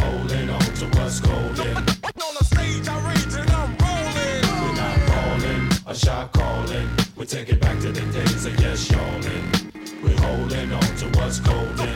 holding 0.10 0.50
on 0.50 0.70
to 0.80 0.86
what's 0.98 1.20
golden. 1.20 1.76
On 1.78 2.34
the 2.38 2.46
stage, 2.52 2.88
I 2.88 2.98
rage 3.10 3.34
and 3.42 3.52
I'm 3.60 3.72
rolling. 3.84 4.42
We're 4.62 4.76
not 4.84 4.98
falling, 5.10 5.62
a 5.86 5.96
shot 5.96 6.32
calling. 6.34 6.88
We 7.18 7.26
take 7.26 7.50
it 7.50 7.60
back 7.62 7.78
to 7.80 7.92
the 7.92 8.06
days 8.18 8.46
of 8.46 8.54
yes, 8.60 8.90
y'allin'. 8.92 9.44
We're 10.04 10.20
holding 10.26 10.72
on 10.74 10.90
to 11.02 11.06
what's 11.18 11.40
golden. 11.40 11.96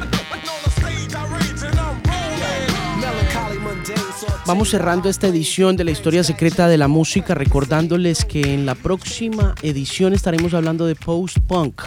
On 0.53 0.59
the 0.65 0.71
stage, 0.79 1.13
I 1.15 1.23
rage 1.35 1.61
and 1.69 1.79
I'm 1.79 1.97
rolling. 2.11 3.01
Melancholy 3.01 3.59
mundane, 3.59 4.11
so 4.19 4.27
Vamos 4.45 4.69
cerrando 4.69 5.09
esta 5.09 5.27
edición 5.27 5.75
de 5.77 5.83
la 5.85 5.91
historia 5.91 6.23
secreta 6.23 6.67
de 6.67 6.77
la 6.77 6.87
música 6.87 7.33
recordándoles 7.33 8.25
que 8.25 8.53
en 8.53 8.65
la 8.65 8.75
próxima 8.75 9.55
edición 9.61 10.13
estaremos 10.13 10.53
hablando 10.53 10.85
de 10.85 10.95
post-punk. 10.95 11.81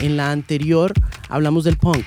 En 0.00 0.16
la 0.16 0.32
anterior 0.32 0.92
hablamos 1.28 1.64
del 1.64 1.76
punk. 1.76 2.06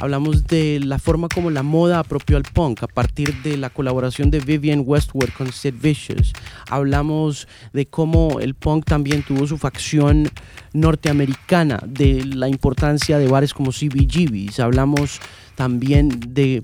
Hablamos 0.00 0.46
de 0.46 0.80
la 0.82 0.98
forma 0.98 1.28
como 1.28 1.50
la 1.50 1.62
moda 1.62 1.98
apropió 1.98 2.38
al 2.38 2.44
punk 2.44 2.82
a 2.82 2.86
partir 2.86 3.42
de 3.42 3.58
la 3.58 3.68
colaboración 3.68 4.30
de 4.30 4.40
Vivian 4.40 4.82
Westwood 4.86 5.28
con 5.36 5.52
Sid 5.52 5.74
Vicious. 5.78 6.32
Hablamos 6.70 7.46
de 7.74 7.84
cómo 7.84 8.40
el 8.40 8.54
punk 8.54 8.86
también 8.86 9.22
tuvo 9.22 9.46
su 9.46 9.58
facción 9.58 10.30
norteamericana, 10.72 11.82
de 11.86 12.24
la 12.24 12.48
importancia 12.48 13.18
de 13.18 13.28
bares 13.28 13.52
como 13.52 13.72
CBGBs. 13.72 14.60
Hablamos 14.60 15.20
también 15.54 16.08
de 16.28 16.62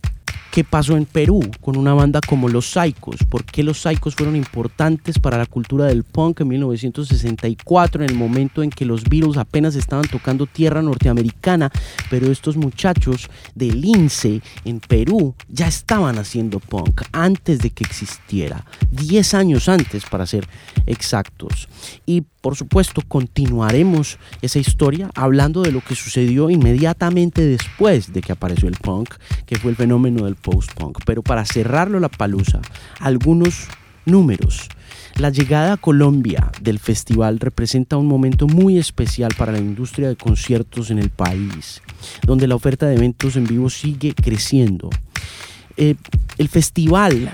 qué 0.57 0.64
pasó 0.64 0.97
en 0.97 1.05
Perú 1.05 1.42
con 1.61 1.77
una 1.77 1.92
banda 1.92 2.19
como 2.27 2.49
Los 2.49 2.71
Psychos, 2.71 3.16
por 3.29 3.45
qué 3.45 3.62
los 3.62 3.79
Psychos 3.79 4.14
fueron 4.14 4.37
importantes 4.37 5.19
para 5.19 5.37
la 5.37 5.45
cultura 5.45 5.85
del 5.85 6.03
punk 6.03 6.40
en 6.40 6.49
1964, 6.49 8.03
en 8.03 8.09
el 8.09 8.16
momento 8.16 8.62
en 8.62 8.71
que 8.71 8.87
los 8.87 9.05
Beatles 9.05 9.37
apenas 9.37 9.75
estaban 9.75 10.07
tocando 10.09 10.47
tierra 10.47 10.81
norteamericana, 10.81 11.71
pero 12.09 12.33
estos 12.33 12.57
muchachos 12.57 13.29
de 13.55 13.66
Lince 13.66 14.40
en 14.64 14.81
Perú 14.81 15.35
ya 15.51 15.69
estaban 15.69 16.16
haciendo 16.19 16.59
punk 16.59 17.03
antes 17.12 17.59
de 17.59 17.69
que 17.69 17.85
existiera, 17.85 18.64
10 18.92 19.35
años 19.35 19.69
antes 19.69 20.07
para 20.07 20.25
ser 20.25 20.49
exactos. 20.87 21.69
Y 22.07 22.25
por 22.47 22.55
supuesto 22.55 23.03
continuaremos 23.03 24.21
esa 24.41 24.61
historia 24.61 25.11
hablando 25.17 25.63
de 25.63 25.73
lo 25.73 25.81
que 25.81 25.97
sucedió 25.97 26.49
inmediatamente 26.49 27.45
después 27.45 28.13
de 28.13 28.21
que 28.21 28.31
apareció 28.31 28.69
el 28.69 28.77
punk, 28.77 29.15
que 29.47 29.57
fue 29.57 29.73
el 29.73 29.77
fenómeno 29.77 30.27
del 30.27 30.37
post-punk. 30.37 31.01
Pero 31.05 31.25
para 31.25 31.45
cerrarlo 31.45 31.99
la 31.99 32.09
palusa, 32.09 32.61
algunos 33.01 33.67
números. 34.05 34.69
La 35.17 35.31
llegada 35.31 35.73
a 35.73 35.77
Colombia 35.77 36.53
del 36.61 36.79
festival 36.79 37.41
representa 37.41 37.97
un 37.97 38.07
momento 38.07 38.47
muy 38.47 38.79
especial 38.79 39.35
para 39.37 39.51
la 39.51 39.59
industria 39.59 40.07
de 40.07 40.15
conciertos 40.15 40.93
en 40.93 41.01
el 41.01 41.11
país, 41.11 41.83
donde 42.23 42.47
la 42.47 42.55
oferta 42.55 42.87
de 42.87 42.95
eventos 42.95 43.35
en 43.35 43.49
vivo 43.49 43.69
sigue 43.71 44.15
creciendo. 44.15 44.89
Eh, 45.77 45.97
el 46.39 46.49
festival 46.49 47.29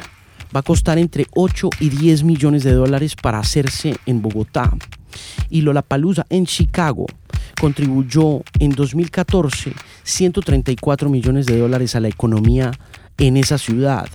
va 0.57 0.61
a 0.61 0.62
costar 0.62 0.98
entre 0.98 1.27
8 1.33 1.70
y 1.81 1.88
10 1.88 2.25
millones 2.25 2.62
de 2.64 2.72
dólares 2.72 3.14
para 3.14 3.38
hacerse 3.38 3.96
en 4.07 4.22
Bogotá. 4.22 4.72
Y 5.51 5.62
Lollapalooza 5.62 6.27
en 6.31 6.46
Chicago 6.46 7.07
contribuyó 7.61 8.42
en 8.59 8.70
2014 8.70 9.72
134 10.03 11.09
millones 11.09 11.46
de 11.46 11.59
dólares 11.59 11.94
a 11.94 12.01
la 12.01 12.09
economía 12.09 12.72
en 13.18 13.37
esa 13.37 13.59
ciudad. 13.59 14.09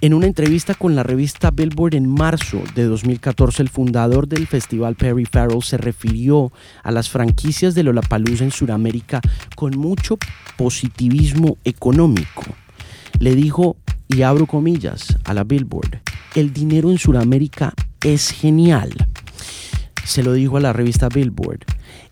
En 0.00 0.14
una 0.14 0.26
entrevista 0.26 0.74
con 0.74 0.94
la 0.94 1.02
revista 1.02 1.50
Billboard 1.50 1.94
en 1.94 2.08
marzo 2.08 2.62
de 2.74 2.84
2014, 2.84 3.62
el 3.62 3.68
fundador 3.68 4.28
del 4.28 4.46
festival 4.46 4.96
Perry 4.96 5.26
Farrell 5.26 5.62
se 5.62 5.76
refirió 5.76 6.52
a 6.82 6.90
las 6.90 7.08
franquicias 7.08 7.74
de 7.74 7.82
Lollapalooza 7.82 8.44
en 8.44 8.50
Sudamérica 8.50 9.20
con 9.56 9.76
mucho 9.76 10.18
positivismo 10.56 11.58
económico. 11.64 12.44
Le 13.18 13.34
dijo, 13.34 13.76
y 14.08 14.22
abro 14.22 14.46
comillas 14.46 15.16
a 15.24 15.34
la 15.34 15.44
Billboard, 15.44 16.00
el 16.34 16.52
dinero 16.52 16.90
en 16.90 16.98
Sudamérica 16.98 17.74
es 18.02 18.30
genial. 18.30 18.90
Se 20.04 20.22
lo 20.22 20.32
dijo 20.32 20.56
a 20.56 20.60
la 20.60 20.72
revista 20.72 21.08
Billboard. 21.08 21.60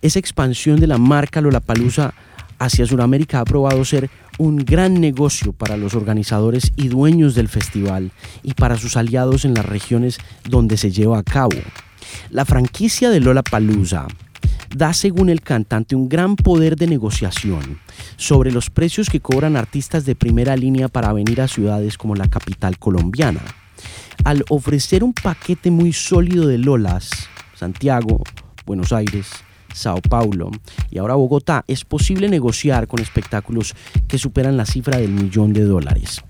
Esa 0.02 0.18
expansión 0.18 0.80
de 0.80 0.86
la 0.86 0.98
marca 0.98 1.40
Lollapalooza 1.40 2.14
hacia 2.58 2.86
Sudamérica 2.86 3.40
ha 3.40 3.44
probado 3.44 3.84
ser 3.84 4.10
un 4.38 4.56
gran 4.56 5.00
negocio 5.00 5.52
para 5.52 5.76
los 5.76 5.94
organizadores 5.94 6.72
y 6.76 6.88
dueños 6.88 7.34
del 7.34 7.48
festival 7.48 8.12
y 8.42 8.54
para 8.54 8.76
sus 8.76 8.96
aliados 8.96 9.44
en 9.44 9.54
las 9.54 9.66
regiones 9.66 10.18
donde 10.48 10.76
se 10.76 10.90
lleva 10.90 11.18
a 11.18 11.24
cabo. 11.24 11.56
La 12.30 12.44
franquicia 12.44 13.10
de 13.10 13.20
Lola 13.20 13.42
Palusa 13.42 14.06
da, 14.74 14.92
según 14.92 15.28
el 15.28 15.42
cantante, 15.42 15.96
un 15.96 16.08
gran 16.08 16.36
poder 16.36 16.76
de 16.76 16.86
negociación 16.86 17.80
sobre 18.16 18.52
los 18.52 18.70
precios 18.70 19.08
que 19.10 19.20
cobran 19.20 19.56
artistas 19.56 20.04
de 20.04 20.14
primera 20.14 20.56
línea 20.56 20.88
para 20.88 21.12
venir 21.12 21.40
a 21.40 21.48
ciudades 21.48 21.98
como 21.98 22.14
la 22.14 22.28
capital 22.28 22.78
colombiana. 22.78 23.40
Al 24.24 24.44
ofrecer 24.50 25.04
un 25.04 25.12
paquete 25.12 25.70
muy 25.70 25.92
sólido 25.92 26.46
de 26.46 26.58
Lolas, 26.58 27.10
Santiago, 27.58 28.22
Buenos 28.64 28.92
Aires, 28.92 29.26
Sao 29.74 30.00
Paulo 30.00 30.50
y 30.90 30.98
ahora 30.98 31.14
Bogotá, 31.14 31.64
es 31.66 31.84
posible 31.84 32.28
negociar 32.28 32.86
con 32.86 33.00
espectáculos 33.00 33.74
que 34.06 34.18
superan 34.18 34.56
la 34.56 34.64
cifra 34.64 34.98
del 34.98 35.10
millón 35.10 35.52
de 35.52 35.64
dólares. 35.64 36.22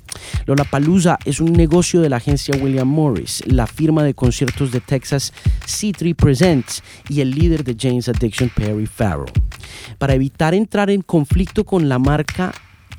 Lollapalooza 0.47 1.19
es 1.25 1.41
un 1.41 1.53
negocio 1.53 2.01
de 2.01 2.09
la 2.09 2.17
agencia 2.17 2.57
William 2.61 2.89
Morris, 2.89 3.43
la 3.47 3.67
firma 3.67 4.03
de 4.03 4.15
conciertos 4.15 4.73
de 4.73 4.81
Texas 4.81 5.33
C3 5.67 6.17
Presents 6.17 6.83
y 7.09 7.21
el 7.21 7.31
líder 7.31 7.63
de 7.63 7.77
James 7.79 8.09
Addiction 8.09 8.51
Perry 8.55 8.87
Farrell. 8.87 9.33
Para 9.99 10.15
evitar 10.15 10.55
entrar 10.55 10.91
en 10.91 11.03
conflicto 11.03 11.65
con 11.65 11.89
la 11.89 11.99
marca 11.99 12.53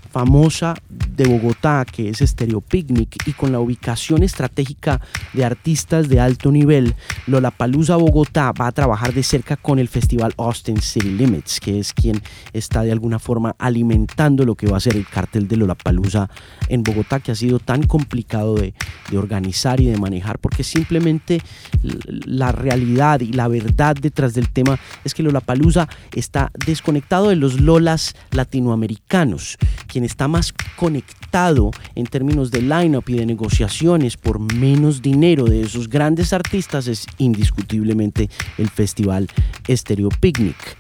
famosa 0.10 0.76
de 0.90 1.26
Bogotá, 1.26 1.86
que 1.86 2.10
es 2.10 2.20
Stereo 2.20 2.62
Picnic, 2.62 3.28
y 3.28 3.34
con 3.34 3.52
la 3.52 3.60
ubicación 3.60 4.24
estratégica 4.24 5.02
de 5.34 5.46
artistas 5.46 6.10
de 6.10 6.20
alto 6.20 6.52
nivel, 6.52 6.96
Lollapalooza 7.28 7.96
Bogotá 7.96 8.52
va 8.52 8.68
a 8.68 8.72
trabajar 8.72 9.14
de 9.14 9.24
cerca 9.24 9.56
con 9.56 9.80
el 9.80 9.88
festival 9.88 10.34
Austin 10.38 10.82
City 10.82 11.10
Limits, 11.10 11.60
que 11.60 11.80
es 11.80 11.94
quien 11.94 12.22
está 12.54 12.84
de 12.84 12.92
alguna 12.92 13.20
forma 13.20 13.56
alimentando 13.60 14.46
lo 14.46 14.56
que 14.56 14.68
va 14.68 14.78
a 14.78 14.80
ser 14.80 14.96
el 14.96 15.08
cartel 15.08 15.48
de 15.48 15.58
Lollapalooza 15.58 16.30
en 16.70 16.84
Bogotá, 16.84 17.20
que 17.20 17.32
ha 17.32 17.36
sido 17.36 17.60
tan 17.60 17.84
complicado 17.84 18.56
de, 18.56 18.74
organizar 19.16 19.82
y 19.82 19.88
de 19.88 19.98
manejar, 19.98 20.40
porque 20.40 20.64
simplemente 20.64 21.42
la 21.82 22.52
realidad 22.52 23.20
y 23.20 23.34
la 23.34 23.48
verdad 23.48 23.96
detrás 23.96 24.34
del 24.34 24.50
tema 24.50 24.80
es 25.04 25.14
que 25.14 25.24
Lollapalooza 25.24 25.90
está 26.14 26.52
desconectado 26.66 27.30
de 27.30 27.36
los 27.36 27.60
Lolas 27.60 28.16
latinoamericanos, 28.32 29.58
está 30.04 30.28
más 30.28 30.54
conectado 30.76 31.72
en 31.96 32.06
términos 32.06 32.52
de 32.52 32.62
line-up 32.62 33.06
y 33.08 33.14
de 33.14 33.26
negociaciones 33.26 34.18
por 34.18 34.40
menos 34.40 35.02
dinero 35.02 35.46
de 35.46 35.62
esos 35.62 35.90
grandes 35.90 36.34
artistas 36.34 36.88
es 36.88 37.06
indiscutiblemente 37.18 38.30
el 38.58 38.70
festival 38.70 39.28
Stereo 39.68 40.10
Picnic. 40.10 40.78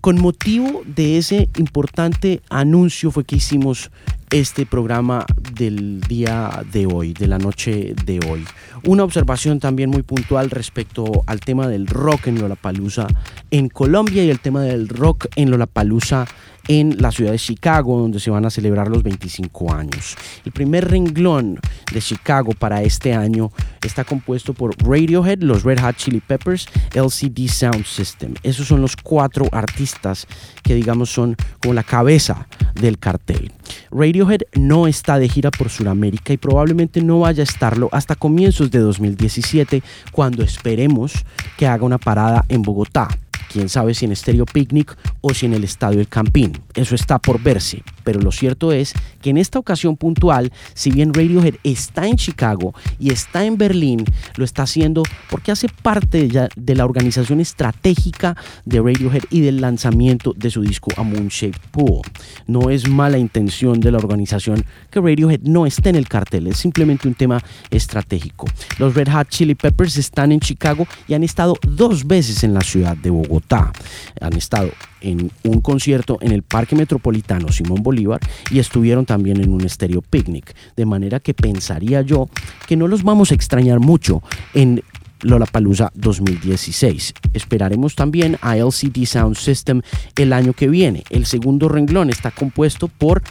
Con 0.00 0.18
motivo 0.18 0.82
de 0.86 1.18
ese 1.18 1.50
importante 1.58 2.40
anuncio 2.48 3.10
fue 3.10 3.24
que 3.24 3.36
hicimos 3.36 3.90
este 4.30 4.64
programa 4.64 5.26
del 5.52 6.00
día 6.02 6.62
de 6.72 6.86
hoy, 6.86 7.12
de 7.12 7.26
la 7.26 7.38
noche 7.38 7.94
de 8.06 8.20
hoy. 8.28 8.44
Una 8.84 9.04
observación 9.04 9.58
también 9.58 9.90
muy 9.90 10.02
puntual 10.02 10.50
respecto 10.50 11.04
al 11.26 11.40
tema 11.40 11.68
del 11.68 11.86
rock 11.86 12.28
en 12.28 12.40
Lollapalooza 12.40 13.08
en 13.50 13.68
Colombia 13.68 14.24
y 14.24 14.30
el 14.30 14.40
tema 14.40 14.62
del 14.62 14.88
rock 14.88 15.26
en 15.34 15.50
Lollapalooza 15.50 16.26
en 16.70 17.02
la 17.02 17.10
ciudad 17.10 17.32
de 17.32 17.38
Chicago, 17.38 17.98
donde 17.98 18.20
se 18.20 18.30
van 18.30 18.46
a 18.46 18.50
celebrar 18.50 18.86
los 18.86 19.02
25 19.02 19.74
años. 19.74 20.14
El 20.44 20.52
primer 20.52 20.88
renglón 20.88 21.58
de 21.92 22.00
Chicago 22.00 22.52
para 22.52 22.80
este 22.82 23.12
año 23.12 23.50
está 23.82 24.04
compuesto 24.04 24.54
por 24.54 24.80
Radiohead, 24.80 25.40
los 25.40 25.64
Red 25.64 25.80
Hot 25.80 25.96
Chili 25.96 26.20
Peppers, 26.20 26.68
LCD 26.94 27.48
Sound 27.48 27.84
System. 27.84 28.34
Esos 28.44 28.68
son 28.68 28.82
los 28.82 28.94
cuatro 28.94 29.46
artistas 29.50 30.28
que 30.62 30.76
digamos 30.76 31.10
son 31.10 31.34
como 31.60 31.74
la 31.74 31.82
cabeza 31.82 32.46
del 32.80 33.00
cartel. 33.00 33.50
Radiohead 33.90 34.42
no 34.54 34.86
está 34.86 35.18
de 35.18 35.28
gira 35.28 35.50
por 35.50 35.70
Sudamérica 35.70 36.32
y 36.32 36.36
probablemente 36.36 37.02
no 37.02 37.18
vaya 37.18 37.42
a 37.42 37.50
estarlo 37.50 37.88
hasta 37.90 38.14
comienzos 38.14 38.70
de 38.70 38.78
2017, 38.78 39.82
cuando 40.12 40.44
esperemos 40.44 41.14
que 41.56 41.66
haga 41.66 41.84
una 41.84 41.98
parada 41.98 42.44
en 42.48 42.62
Bogotá 42.62 43.08
quién 43.50 43.68
sabe 43.68 43.94
si 43.94 44.04
en 44.04 44.14
Stereo 44.14 44.46
Picnic 44.46 44.96
o 45.20 45.34
si 45.34 45.46
en 45.46 45.54
el 45.54 45.64
Estadio 45.64 46.00
El 46.00 46.08
Campín. 46.08 46.52
Eso 46.74 46.94
está 46.94 47.18
por 47.18 47.42
verse, 47.42 47.82
pero 48.10 48.22
lo 48.22 48.32
cierto 48.32 48.72
es 48.72 48.92
que 49.22 49.30
en 49.30 49.36
esta 49.36 49.60
ocasión 49.60 49.96
puntual, 49.96 50.50
si 50.74 50.90
bien 50.90 51.14
Radiohead 51.14 51.54
está 51.62 52.08
en 52.08 52.16
Chicago 52.16 52.74
y 52.98 53.12
está 53.12 53.44
en 53.44 53.56
Berlín, 53.56 54.04
lo 54.34 54.44
está 54.44 54.64
haciendo 54.64 55.04
porque 55.30 55.52
hace 55.52 55.68
parte 55.68 56.26
de, 56.26 56.74
la 56.74 56.84
organización 56.84 57.38
estratégica 57.38 58.36
de 58.64 58.80
Radiohead 58.80 59.22
y 59.30 59.42
del 59.42 59.60
lanzamiento 59.60 60.34
de 60.36 60.50
su 60.50 60.62
disco 60.62 60.90
A 60.96 61.04
Moon 61.04 61.28
Shaped 61.28 61.60
Pool. 61.70 62.02
No 62.48 62.68
es 62.68 62.88
mala 62.88 63.16
intención 63.16 63.78
de 63.78 63.92
la 63.92 63.98
organización 63.98 64.64
que 64.90 65.00
Radiohead 65.00 65.42
no 65.42 65.66
esté 65.66 65.90
en 65.90 65.94
el 65.94 66.08
cartel, 66.08 66.48
es 66.48 66.56
simplemente 66.56 67.06
un 67.06 67.14
tema 67.14 67.40
estratégico. 67.70 68.48
Los 68.80 68.96
Red 68.96 69.12
Hot 69.12 69.28
Chili 69.28 69.54
Peppers 69.54 69.96
están 69.98 70.32
en 70.32 70.40
Chicago 70.40 70.84
y 71.06 71.14
han 71.14 71.22
estado 71.22 71.54
dos 71.62 72.04
veces 72.08 72.42
en 72.42 72.54
la 72.54 72.62
ciudad 72.62 72.96
de 72.96 73.10
Bogotá. 73.10 73.70
Han 74.20 74.32
estado 74.32 74.70
en 75.00 75.30
un 75.44 75.60
concierto 75.60 76.18
en 76.20 76.32
el 76.32 76.42
Parque 76.42 76.76
Metropolitano 76.76 77.50
Simón 77.52 77.82
Bolívar 77.82 78.20
y 78.50 78.58
estuvieron 78.58 79.06
también 79.06 79.40
en 79.40 79.52
un 79.52 79.64
estéreo 79.64 80.02
picnic. 80.02 80.54
De 80.76 80.86
manera 80.86 81.20
que 81.20 81.34
pensaría 81.34 82.02
yo 82.02 82.28
que 82.66 82.76
no 82.76 82.88
los 82.88 83.02
vamos 83.02 83.30
a 83.30 83.34
extrañar 83.34 83.80
mucho 83.80 84.22
en 84.54 84.82
Lollapalooza 85.22 85.90
2016. 85.94 87.14
Esperaremos 87.34 87.94
también 87.94 88.38
a 88.40 88.56
LCD 88.56 89.04
Sound 89.04 89.36
System 89.36 89.82
el 90.16 90.32
año 90.32 90.52
que 90.52 90.68
viene. 90.68 91.04
El 91.10 91.26
segundo 91.26 91.68
renglón 91.68 92.10
está 92.10 92.30
compuesto 92.30 92.88
por 92.88 93.22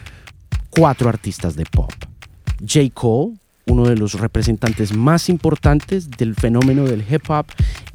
cuatro 0.69 1.10
artistas 1.10 1.55
de 1.55 1.65
pop. 1.65 1.91
J. 2.60 2.89
Cole, 2.93 3.34
uno 3.65 3.86
de 3.86 3.95
los 3.95 4.13
representantes 4.13 4.93
más 4.93 5.29
importantes 5.29 6.10
del 6.10 6.36
fenómeno 6.36 6.86
del 6.86 7.05
hip 7.10 7.29
hop 7.29 7.45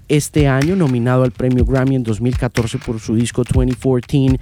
este 0.08 0.48
año, 0.48 0.76
nominado 0.76 1.22
al 1.22 1.30
premio 1.30 1.64
Grammy 1.64 1.96
en 1.96 2.02
2014 2.02 2.78
por 2.78 3.00
su 3.00 3.14
disco 3.14 3.44
2014 3.44 4.38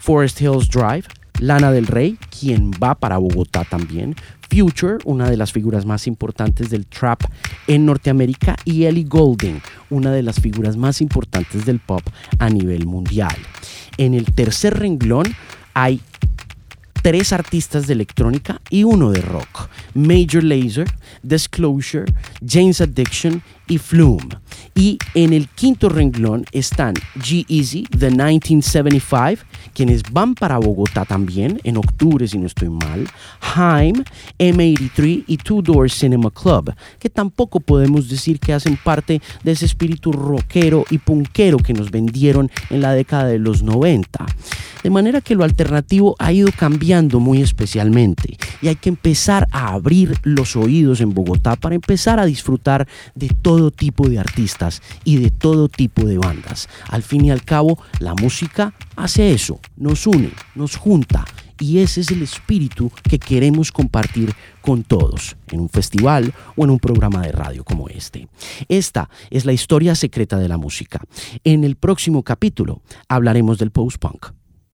Forest 0.00 0.40
Hills 0.40 0.68
Drive. 0.68 1.04
Lana 1.38 1.70
del 1.70 1.86
Rey, 1.86 2.18
quien 2.40 2.70
va 2.70 2.94
para 2.94 3.18
Bogotá 3.18 3.64
también. 3.64 4.14
Future, 4.48 4.98
una 5.04 5.28
de 5.28 5.36
las 5.36 5.52
figuras 5.52 5.84
más 5.84 6.06
importantes 6.06 6.70
del 6.70 6.86
trap 6.86 7.20
en 7.66 7.84
Norteamérica. 7.84 8.56
Y 8.64 8.84
Ellie 8.84 9.04
Goulding, 9.04 9.60
una 9.90 10.12
de 10.12 10.22
las 10.22 10.40
figuras 10.40 10.76
más 10.76 11.00
importantes 11.00 11.66
del 11.66 11.80
pop 11.80 12.02
a 12.38 12.48
nivel 12.48 12.86
mundial. 12.86 13.36
En 13.98 14.14
el 14.14 14.24
tercer 14.26 14.78
renglón 14.78 15.26
hay 15.74 16.00
tres 17.02 17.32
artistas 17.32 17.86
de 17.86 17.92
electrónica 17.92 18.60
y 18.70 18.84
uno 18.84 19.10
de 19.10 19.20
rock. 19.20 19.68
Major 19.94 20.42
Lazer, 20.42 20.90
Disclosure, 21.22 22.12
James 22.44 22.80
Addiction 22.80 23.42
y 23.68 23.78
Flume. 23.78 24.28
Y 24.76 24.98
en 25.14 25.32
el 25.32 25.48
quinto 25.48 25.88
renglón 25.88 26.44
están 26.52 26.92
G-Eazy, 27.16 27.84
The 27.98 28.10
1975, 28.10 29.42
quienes 29.74 30.02
van 30.10 30.34
para 30.34 30.58
Bogotá 30.58 31.04
también, 31.04 31.60
en 31.64 31.76
octubre 31.76 32.26
si 32.26 32.38
no 32.38 32.46
estoy 32.46 32.70
mal, 32.70 33.06
Haim, 33.54 34.04
M83 34.38 35.24
y 35.26 35.36
Two 35.38 35.62
Door 35.62 35.90
Cinema 35.90 36.30
Club, 36.30 36.74
que 36.98 37.10
tampoco 37.10 37.60
podemos 37.60 38.08
decir 38.08 38.38
que 38.38 38.52
hacen 38.52 38.76
parte 38.76 39.20
de 39.42 39.52
ese 39.52 39.66
espíritu 39.66 40.12
rockero 40.12 40.84
y 40.90 40.98
punkero 40.98 41.58
que 41.58 41.72
nos 41.72 41.90
vendieron 41.90 42.50
en 42.70 42.80
la 42.80 42.92
década 42.92 43.26
de 43.26 43.38
los 43.38 43.62
90. 43.62 44.26
De 44.82 44.90
manera 44.90 45.20
que 45.20 45.34
lo 45.34 45.42
alternativo 45.42 46.14
ha 46.18 46.32
ido 46.32 46.48
cambiando 46.56 47.18
muy 47.18 47.42
especialmente 47.42 48.38
y 48.62 48.68
hay 48.68 48.76
que 48.76 48.88
empezar 48.88 49.48
a 49.50 49.72
abrir 49.72 50.16
los 50.22 50.54
oídos 50.54 51.00
en 51.00 51.12
Bogotá 51.12 51.56
para 51.56 51.74
empezar 51.74 52.20
a 52.20 52.26
disfrutar 52.26 52.86
de 53.14 53.28
todo 53.28 53.70
tipo 53.70 54.08
de 54.08 54.18
artistas 54.18 54.82
y 55.02 55.16
de 55.16 55.30
todo 55.30 55.68
tipo 55.68 56.04
de 56.04 56.18
bandas. 56.18 56.68
Al 56.88 57.02
fin 57.02 57.24
y 57.24 57.30
al 57.30 57.42
cabo, 57.42 57.78
la 57.98 58.14
música 58.14 58.74
hace 58.94 59.32
eso, 59.32 59.55
nos 59.76 60.06
une, 60.06 60.30
nos 60.54 60.76
junta 60.76 61.24
y 61.58 61.78
ese 61.78 62.02
es 62.02 62.10
el 62.10 62.22
espíritu 62.22 62.90
que 63.08 63.18
queremos 63.18 63.72
compartir 63.72 64.34
con 64.60 64.82
todos 64.84 65.36
en 65.50 65.60
un 65.60 65.68
festival 65.68 66.32
o 66.56 66.64
en 66.64 66.70
un 66.70 66.78
programa 66.78 67.22
de 67.22 67.32
radio 67.32 67.64
como 67.64 67.88
este. 67.88 68.28
Esta 68.68 69.08
es 69.30 69.44
la 69.44 69.52
historia 69.52 69.94
secreta 69.94 70.38
de 70.38 70.48
la 70.48 70.58
música. 70.58 71.00
En 71.44 71.64
el 71.64 71.76
próximo 71.76 72.22
capítulo 72.22 72.82
hablaremos 73.08 73.58
del 73.58 73.70
post-punk. 73.70 74.26